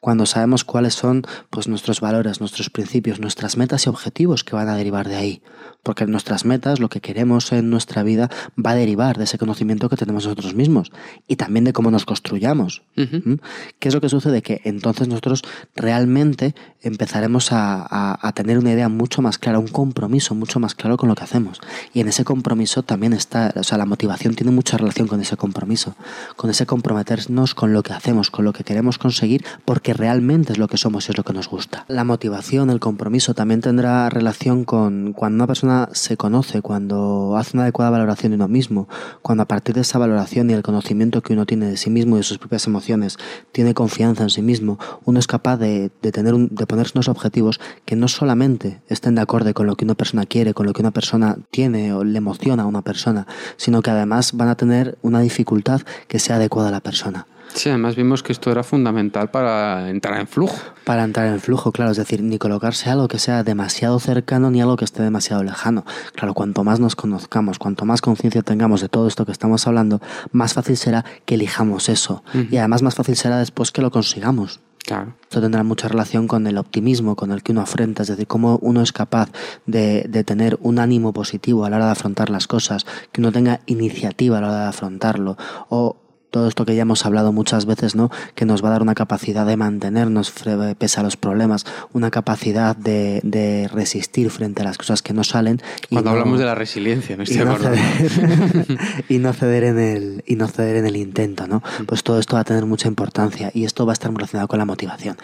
[0.00, 4.68] Cuando sabemos cuáles son pues, nuestros valores, nuestros principios, nuestras metas y objetivos que van
[4.68, 5.42] a derivar de ahí.
[5.82, 8.30] Porque nuestras metas, lo que queremos en nuestra vida,
[8.64, 10.92] va a derivar de ese conocimiento que tenemos nosotros mismos
[11.26, 12.82] y también de cómo nos construyamos.
[12.96, 13.34] ¿Mm?
[13.78, 14.42] ¿Qué es lo que sucede?
[14.42, 15.42] Que entonces nosotros
[15.74, 20.96] realmente empezaremos a, a, tener una idea mucho más clara, un compromiso mucho más claro
[20.96, 21.60] con lo que hacemos.
[21.92, 25.36] Y en ese compromiso también está, o sea, la motivación tiene mucha relación con ese
[25.36, 25.96] compromiso,
[26.36, 30.52] con ese comprometernos con lo que hacemos, con lo que queremos conseguir, porque que realmente
[30.52, 31.86] es lo que somos y es lo que nos gusta.
[31.88, 37.56] La motivación, el compromiso también tendrá relación con cuando una persona se conoce, cuando hace
[37.56, 38.86] una adecuada valoración de uno mismo,
[39.22, 42.16] cuando a partir de esa valoración y el conocimiento que uno tiene de sí mismo
[42.16, 43.16] y de sus propias emociones,
[43.50, 47.96] tiene confianza en sí mismo, uno es capaz de, tener de ponerse unos objetivos que
[47.96, 50.90] no solamente estén de acuerdo con lo que una persona quiere, con lo que una
[50.90, 53.26] persona tiene o le emociona a una persona,
[53.56, 57.26] sino que además van a tener una dificultad que sea adecuada a la persona.
[57.54, 60.56] Sí, además vimos que esto era fundamental para entrar en flujo.
[60.84, 64.60] Para entrar en flujo, claro, es decir, ni colocarse algo que sea demasiado cercano ni
[64.60, 65.84] algo que esté demasiado lejano.
[66.14, 70.00] Claro, cuanto más nos conozcamos, cuanto más conciencia tengamos de todo esto que estamos hablando,
[70.32, 72.22] más fácil será que elijamos eso.
[72.50, 74.60] Y además más fácil será después que lo consigamos.
[74.84, 75.14] Claro.
[75.22, 78.58] Esto tendrá mucha relación con el optimismo con el que uno afronta, es decir, cómo
[78.62, 79.30] uno es capaz
[79.66, 83.30] de, de, tener un ánimo positivo a la hora de afrontar las cosas, que uno
[83.30, 85.36] tenga iniciativa a la hora de afrontarlo,
[85.68, 85.96] o
[86.30, 88.10] todo esto que ya hemos hablado muchas veces, ¿no?
[88.34, 90.32] Que nos va a dar una capacidad de mantenernos
[90.78, 95.24] pese a los problemas, una capacidad de, de resistir frente a las cosas que no
[95.24, 95.60] salen.
[95.90, 100.24] Cuando hablamos de la resiliencia, me estoy y no, ceder, y no ceder en el
[100.26, 101.62] y no ceder en el intento, ¿no?
[101.86, 104.58] Pues todo esto va a tener mucha importancia y esto va a estar relacionado con
[104.58, 105.16] la motivación.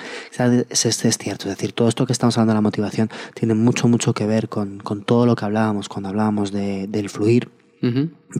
[0.71, 3.55] Es, es, es cierto, es decir, todo esto que estamos hablando de la motivación tiene
[3.55, 7.51] mucho, mucho que ver con, con todo lo que hablábamos cuando hablábamos de, del fluir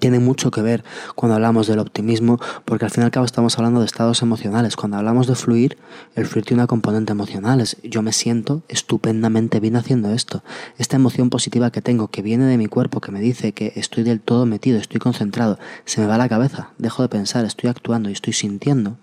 [0.01, 0.85] tiene mucho que ver
[1.15, 4.77] cuando hablamos del optimismo, porque al fin y al cabo estamos hablando de estados emocionales.
[4.77, 5.77] Cuando hablamos de fluir,
[6.15, 7.61] el fluir tiene una componente emocional.
[7.61, 10.43] Es, yo me siento estupendamente bien haciendo esto.
[10.79, 14.03] Esta emoción positiva que tengo, que viene de mi cuerpo, que me dice que estoy
[14.03, 18.09] del todo metido, estoy concentrado, se me va la cabeza, dejo de pensar, estoy actuando
[18.09, 18.99] y estoy sintiendo.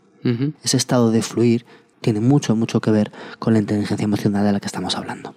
[0.63, 1.65] Ese estado de fluir
[2.01, 5.35] tiene mucho, mucho que ver con la inteligencia emocional de la que estamos hablando.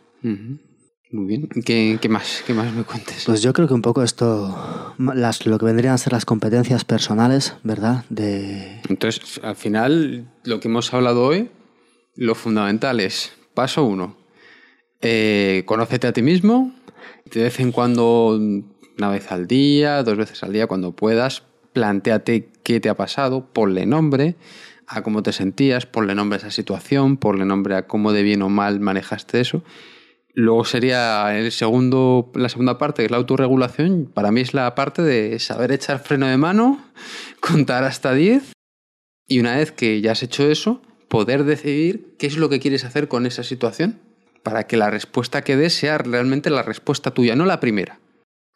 [1.15, 1.49] Muy bien.
[1.65, 2.43] ¿Qué, más?
[2.45, 3.23] ¿Qué más me cuentes?
[3.25, 6.85] Pues yo creo que un poco esto, las, lo que vendrían a ser las competencias
[6.85, 8.05] personales, ¿verdad?
[8.09, 8.81] De...
[8.89, 11.51] Entonces, al final, lo que hemos hablado hoy,
[12.17, 14.17] lo fundamental es, paso uno,
[15.03, 16.75] eh, conócete a ti mismo,
[17.33, 18.37] de vez en cuando,
[18.99, 23.53] una vez al día, dos veces al día, cuando puedas, planteate qué te ha pasado,
[23.53, 24.35] ponle nombre
[24.89, 28.43] a cómo te sentías, ponle nombre a esa situación, ponle nombre a cómo de bien
[28.43, 29.63] o mal manejaste eso
[30.37, 34.11] Luego sería el segundo, la segunda parte, que es la autorregulación.
[34.13, 36.85] Para mí es la parte de saber echar freno de mano,
[37.41, 38.53] contar hasta 10
[39.29, 42.85] y una vez que ya has hecho eso, poder decidir qué es lo que quieres
[42.85, 44.01] hacer con esa situación
[44.43, 48.01] para que la respuesta que des sea realmente la respuesta tuya, no la primera.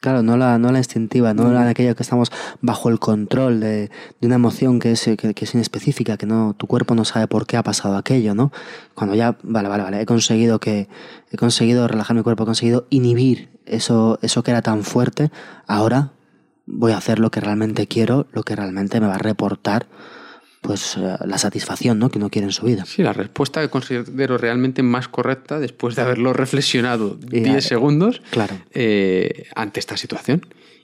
[0.01, 2.31] Claro, no la, no la instintiva, no la de aquello que estamos
[2.61, 3.91] bajo el control de,
[4.21, 7.47] de una emoción que es, que, es inespecífica, que no, tu cuerpo no sabe por
[7.47, 8.53] qué ha pasado aquello, ¿no?
[8.95, 10.89] Cuando ya, vale, vale, vale, he conseguido que,
[11.33, 15.33] he conseguido relajar mi cuerpo, he conseguido inhibir eso, eso que era tan fuerte,
[15.67, 16.13] ahora
[16.65, 19.89] voy a hacer lo que realmente quiero, lo que realmente me va a reportar
[20.61, 22.11] pues eh, la satisfacción ¿no?
[22.11, 22.85] que uno quiere en su vida.
[22.87, 28.57] Sí, la respuesta que considero realmente más correcta después de haberlo reflexionado 10 segundos claro.
[28.73, 30.43] Eh, ante esta situación.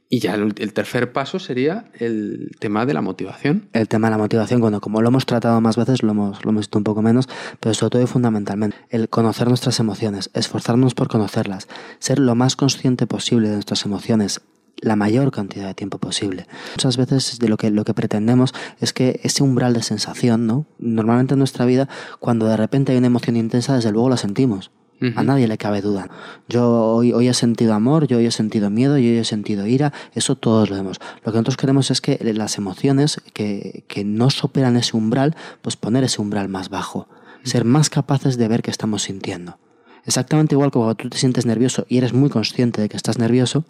[0.09, 3.69] Y ya el, tercer paso sería el tema de la motivación.
[3.73, 6.51] El tema de la motivación, bueno, como lo hemos tratado más veces, lo hemos, lo
[6.51, 10.95] hemos visto un poco menos, pero sobre todo y fundamentalmente, el conocer nuestras emociones, esforzarnos
[10.95, 11.69] por conocerlas,
[11.99, 14.43] ser lo más consciente posible de nuestras emociones,
[14.81, 16.47] la mayor cantidad de tiempo posible.
[16.73, 20.67] Muchas veces de lo que, lo que pretendemos es que ese umbral de sensación, ¿no?
[20.79, 21.89] Normalmente en nuestra vida,
[22.21, 24.71] cuando de repente hay una emoción intensa, desde luego la sentimos.
[25.17, 26.09] A nadie le cabe duda.
[26.49, 29.67] Yo hoy, hoy he sentido amor, yo hoy he sentido miedo, yo hoy he sentido
[29.67, 30.99] ira, eso todos lo vemos.
[31.25, 35.77] Lo que nosotros queremos es que las emociones que, que no superan ese umbral, pues
[35.77, 37.07] poner ese umbral más bajo,
[37.43, 39.59] ser más capaces de ver qué estamos sintiendo.
[40.07, 43.19] Exactamente igual como cuando tú te sientes nervioso y eres muy consciente de que estás
[43.19, 43.65] nervioso,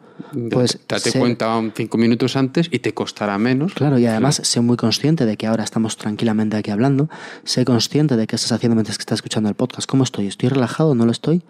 [0.50, 0.80] pues...
[0.88, 3.74] Date cuenta cinco minutos antes y te costará menos.
[3.74, 7.08] Claro, y además sé muy consciente de que ahora estamos tranquilamente aquí hablando,
[7.44, 9.88] sé consciente de qué estás haciendo mientras que estás escuchando el podcast.
[9.88, 10.26] ¿Cómo estoy?
[10.26, 10.94] ¿Estoy relajado?
[10.94, 11.42] ¿No lo estoy?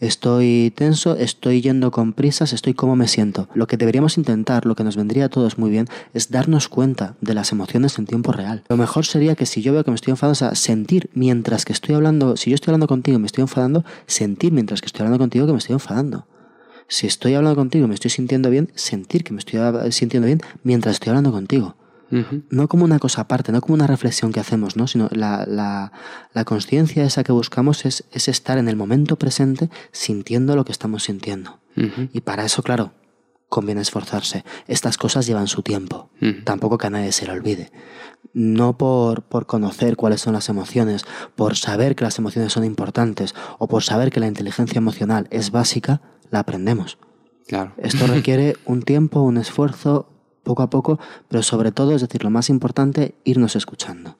[0.00, 3.48] Estoy tenso, estoy yendo con prisas, estoy como me siento.
[3.54, 7.16] Lo que deberíamos intentar, lo que nos vendría a todos muy bien, es darnos cuenta
[7.20, 8.64] de las emociones en tiempo real.
[8.68, 11.64] Lo mejor sería que si yo veo que me estoy enfadando, o sea, sentir mientras
[11.64, 14.86] que estoy hablando, si yo estoy hablando contigo y me estoy enfadando, sentir mientras que
[14.86, 16.26] estoy hablando contigo que me estoy enfadando.
[16.88, 19.60] Si estoy hablando contigo y me estoy sintiendo bien, sentir que me estoy
[19.92, 21.76] sintiendo bien mientras estoy hablando contigo.
[22.10, 24.86] No como una cosa aparte, no como una reflexión que hacemos, ¿no?
[24.86, 25.92] sino la, la,
[26.32, 30.72] la conciencia esa que buscamos es, es, estar en el momento presente sintiendo lo que
[30.72, 31.60] estamos sintiendo.
[32.12, 32.92] Y para eso, claro,
[33.48, 34.44] conviene esforzarse.
[34.66, 36.10] Estas cosas llevan su tiempo.
[36.44, 37.70] Tampoco que a nadie se le olvide.
[38.32, 41.04] No por, por conocer cuáles son las emociones,
[41.36, 45.50] por saber que las emociones son importantes o por saber que la inteligencia emocional es
[45.50, 46.98] básica, la aprendemos.
[47.46, 47.72] Claro.
[47.78, 50.17] Esto requiere un tiempo, un esfuerzo,
[50.48, 54.16] poco a poco, pero sobre todo, es decir, lo más importante, irnos escuchando.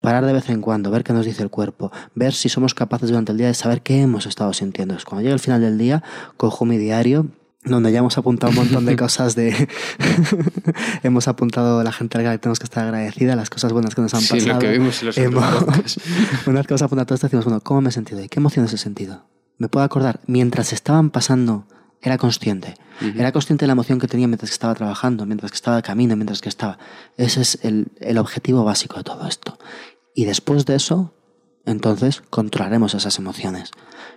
[0.00, 3.08] Parar de vez en cuando, ver qué nos dice el cuerpo, ver si somos capaces
[3.08, 4.96] durante el día de saber qué hemos estado sintiendo.
[5.04, 6.04] Cuando llegue el final del día,
[6.36, 7.26] cojo mi diario,
[7.64, 9.68] donde ya hemos apuntado un montón de cosas de
[11.02, 13.96] hemos apuntado a la gente a la que tenemos que estar agradecida las cosas buenas
[13.96, 15.44] que nos han pasado sí, lo que vimos en los hemos,
[16.46, 18.38] una vez que hemos apuntado todo esto decimos bueno cómo me he sentido y qué
[18.38, 19.26] emociones he sentido
[19.58, 21.66] me puedo acordar mientras estaban pasando
[22.02, 22.74] era consciente.
[23.16, 25.82] Era consciente de la emoción que tenía mientras que estaba trabajando, mientras que estaba de
[25.82, 26.78] camino, mientras que estaba.
[27.16, 29.58] Ese es el, el objetivo básico de todo esto.
[30.14, 31.14] Y después de eso,
[31.64, 33.70] entonces controlaremos esas emociones.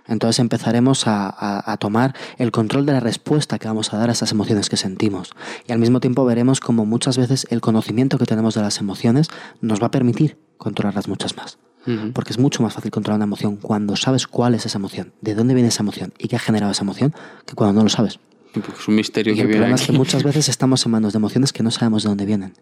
[0.08, 4.08] Entonces empezaremos a, a, a, tomar el control de la respuesta que vamos a dar
[4.08, 5.32] a esas emociones que sentimos.
[5.66, 9.28] Y al mismo tiempo veremos como muchas veces el conocimiento que tenemos de las emociones
[9.60, 11.58] nos va a permitir controlarlas muchas más.
[12.12, 15.34] Porque es mucho más fácil controlar una emoción cuando sabes cuál es esa emoción, de
[15.34, 17.12] dónde viene esa emoción y qué ha generado esa emoción,
[17.44, 18.20] que cuando no lo sabes.
[18.54, 19.82] es un misterio y que el viene problema aquí.
[19.82, 22.54] es que muchas veces estamos en manos de emociones que no sabemos de dónde vienen.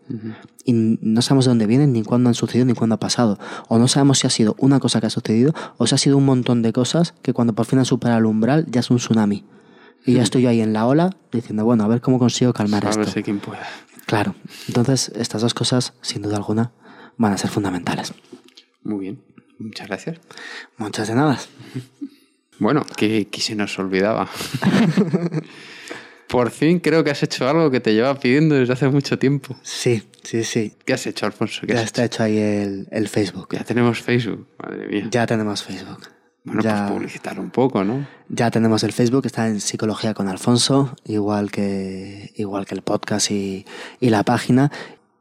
[0.65, 3.39] Y no sabemos de dónde vienen, ni cuándo han sucedido, ni cuándo ha pasado.
[3.69, 6.17] O no sabemos si ha sido una cosa que ha sucedido, o si ha sido
[6.17, 8.97] un montón de cosas que cuando por fin han superado el umbral ya es un
[8.97, 9.45] tsunami.
[10.07, 12.87] Y ya estoy yo ahí en la ola diciendo, bueno, a ver cómo consigo calmar
[12.87, 13.01] a esto.
[13.01, 13.69] ver si quien pueda.
[14.07, 14.35] Claro.
[14.67, 16.73] Entonces, estas dos cosas, sin duda alguna,
[17.19, 18.15] van a ser fundamentales.
[18.83, 19.23] Muy bien.
[19.59, 20.19] Muchas gracias.
[20.79, 21.39] Muchas de nada.
[22.59, 24.29] Bueno, que, que se nos olvidaba.
[26.29, 29.57] Por fin creo que has hecho algo que te lleva pidiendo desde hace mucho tiempo.
[29.63, 30.75] Sí, sí, sí.
[30.85, 31.63] ¿Qué has hecho, Alfonso?
[31.67, 33.49] ¿Qué Ya has está hecho ahí el, el Facebook.
[33.53, 35.09] Ya tenemos Facebook, madre mía.
[35.11, 36.07] Ya tenemos Facebook.
[36.45, 38.07] bueno, ya- pues publicitar un poco, ¿no?
[38.29, 43.33] Ya tenemos el Facebook, está en Psicología con Alfonso, igual que, igual que el podcast
[43.33, 43.65] y,
[43.99, 44.71] y la página.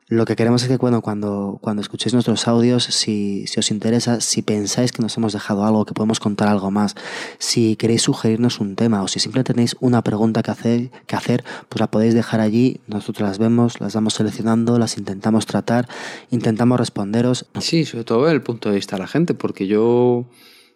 [0.10, 4.22] Lo que queremos es que bueno, cuando, cuando escuchéis nuestros audios, si, si, os interesa,
[4.22, 6.96] si pensáis que nos hemos dejado algo, que podemos contar algo más,
[7.38, 11.44] si queréis sugerirnos un tema o si simplemente tenéis una pregunta que hacer, que hacer
[11.70, 15.88] pues la podéis dejar allí, nosotros las vemos, las vamos seleccionando, las intentamos tratar,
[16.32, 17.46] intentamos responderos.
[17.60, 20.26] Sí, sobre todo el punto de vista de la gente, porque yo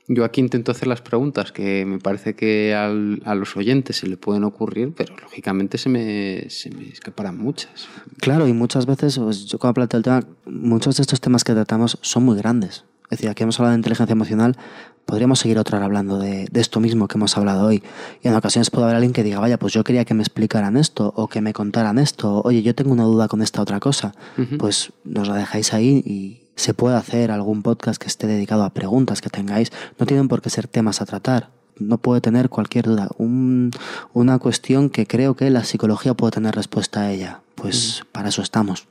[0.08, 4.08] yo aquí intento hacer las preguntas que me parece que al, a los oyentes se
[4.08, 7.88] le pueden ocurrir, pero lógicamente se me, se me escaparán muchas.
[8.20, 11.54] Claro, y muchas veces, pues, yo cuando planteo el tema, muchos de estos temas que
[11.54, 12.84] tratamos son muy grandes.
[13.06, 14.58] Es decir, aquí hemos hablado de inteligencia emocional,
[15.06, 17.84] podríamos seguir otra hora hablando de, de, esto mismo que hemos hablado hoy.
[18.22, 20.78] Y en ocasiones puede haber alguien que diga, vaya, pues yo quería que me explicaran
[20.78, 22.41] esto o que me contaran esto.
[22.43, 24.16] Oye, yo tengo una duda con esta otra cosa.
[24.38, 24.58] Uh -huh.
[24.58, 28.74] Pues nos la dejáis ahí y se puede hacer algún podcast que esté dedicado a
[28.74, 29.72] preguntas que tengáis.
[29.99, 31.51] No tienen por qué ser temas a tratar.
[31.80, 33.10] No puede tener cualquier duda.
[33.18, 33.72] Un,
[34.14, 37.41] una cuestión que creo que la psicología puede tener respuesta a ella.
[37.56, 38.06] Pues -huh.
[38.12, 38.88] para eso estamos.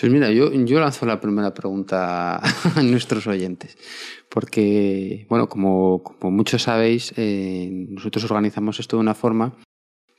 [0.00, 2.36] Pues mira, yo, yo lanzo la primera pregunta
[2.76, 3.76] a nuestros oyentes,
[4.30, 9.56] porque, bueno, como, como muchos sabéis, eh, nosotros organizamos esto de una forma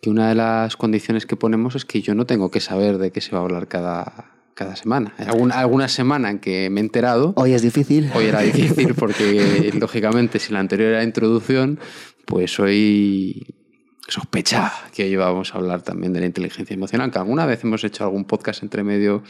[0.02, 3.12] que una de las condiciones que ponemos es que yo no tengo que saber de
[3.12, 5.14] qué se va a hablar cada, cada semana.
[5.18, 7.34] Alguna, alguna semana en que me he enterado.
[7.36, 8.10] Hoy es difícil.
[8.14, 11.80] Hoy era difícil porque, lógicamente, si la anterior era introducción,
[12.26, 13.56] pues hoy
[14.08, 17.84] sospechaba que hoy íbamos a hablar también de la inteligencia emocional, que alguna vez hemos
[17.84, 19.24] hecho algún podcast entre medio.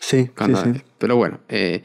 [0.00, 0.82] Sí, sí.
[0.98, 1.82] Pero bueno, eh,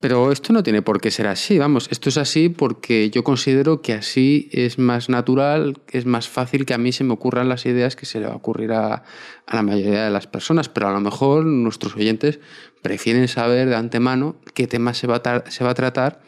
[0.00, 3.82] pero esto no tiene por qué ser así, vamos, esto es así porque yo considero
[3.82, 7.66] que así es más natural, es más fácil que a mí se me ocurran las
[7.66, 9.02] ideas que se le va a ocurrir a,
[9.50, 12.38] la mayoría de las personas, pero a lo mejor nuestros oyentes
[12.80, 16.20] prefieren saber de antemano qué tema se va a, se va a tratar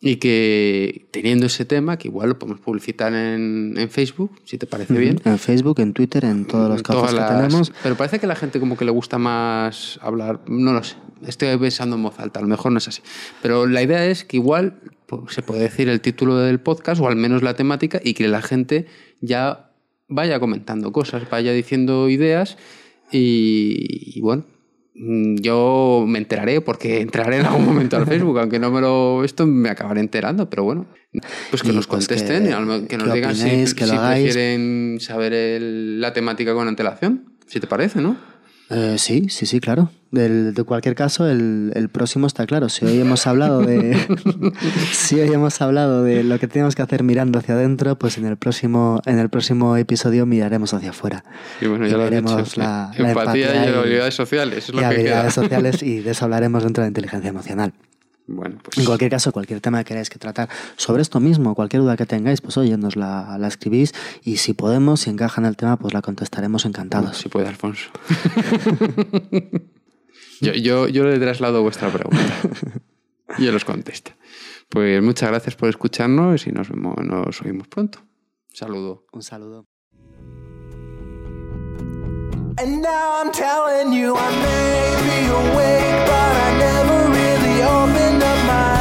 [0.00, 4.66] y que teniendo ese tema, que igual lo podemos publicitar en, en Facebook, si te
[4.66, 5.20] parece bien.
[5.24, 7.72] En Facebook, en Twitter, en todos los casos que tenemos.
[7.82, 10.96] Pero parece que a la gente como que le gusta más hablar, no lo sé,
[11.26, 13.02] estoy pensando en voz alta, a lo mejor no es así.
[13.40, 17.08] Pero la idea es que igual pues, se puede decir el título del podcast o
[17.08, 18.86] al menos la temática y que la gente
[19.20, 19.70] ya
[20.08, 22.58] vaya comentando cosas, vaya diciendo ideas
[23.10, 24.44] y, y bueno,
[24.98, 29.46] yo me enteraré porque entraré en algún momento al Facebook, aunque no me lo esto
[29.46, 30.86] me acabaré enterando, pero bueno,
[31.50, 36.00] pues que y nos contesten, pues que, que, nos digan si, si prefieren saber el,
[36.00, 38.16] la temática con antelación, si te parece, ¿no?
[38.68, 39.90] Eh, sí, sí, sí, claro.
[40.10, 42.68] Del, de cualquier caso, el, el, próximo está claro.
[42.68, 43.96] Si hoy hemos hablado de.
[44.92, 48.26] si hoy hemos hablado de lo que tenemos que hacer mirando hacia adentro, pues en
[48.26, 51.24] el próximo, en el próximo episodio miraremos hacia afuera.
[51.60, 54.68] Y bueno, ya y lo veremos dicho, la, la, empatía, y, y, habilidades sociales.
[54.68, 55.44] Es lo y que habilidades queda.
[55.44, 57.72] sociales, y de eso hablaremos dentro de la inteligencia emocional.
[58.26, 58.78] Bueno, pues...
[58.78, 62.06] En cualquier caso, cualquier tema que queráis que tratar sobre esto mismo, cualquier duda que
[62.06, 65.76] tengáis, pues oye, nos la, la escribís y si podemos, si encaja en el tema,
[65.76, 67.06] pues la contestaremos encantados.
[67.06, 67.90] Bueno, si puede, Alfonso.
[70.40, 72.18] yo, yo, yo le traslado vuestra pregunta
[73.38, 74.16] y él os contesta.
[74.68, 78.00] Pues muchas gracias por escucharnos y nos, vemos, nos oímos pronto.
[78.50, 79.04] Un saludo.
[79.12, 79.66] Un saludo.
[82.58, 86.06] And now I'm telling you I may be awake
[87.66, 88.75] opened up my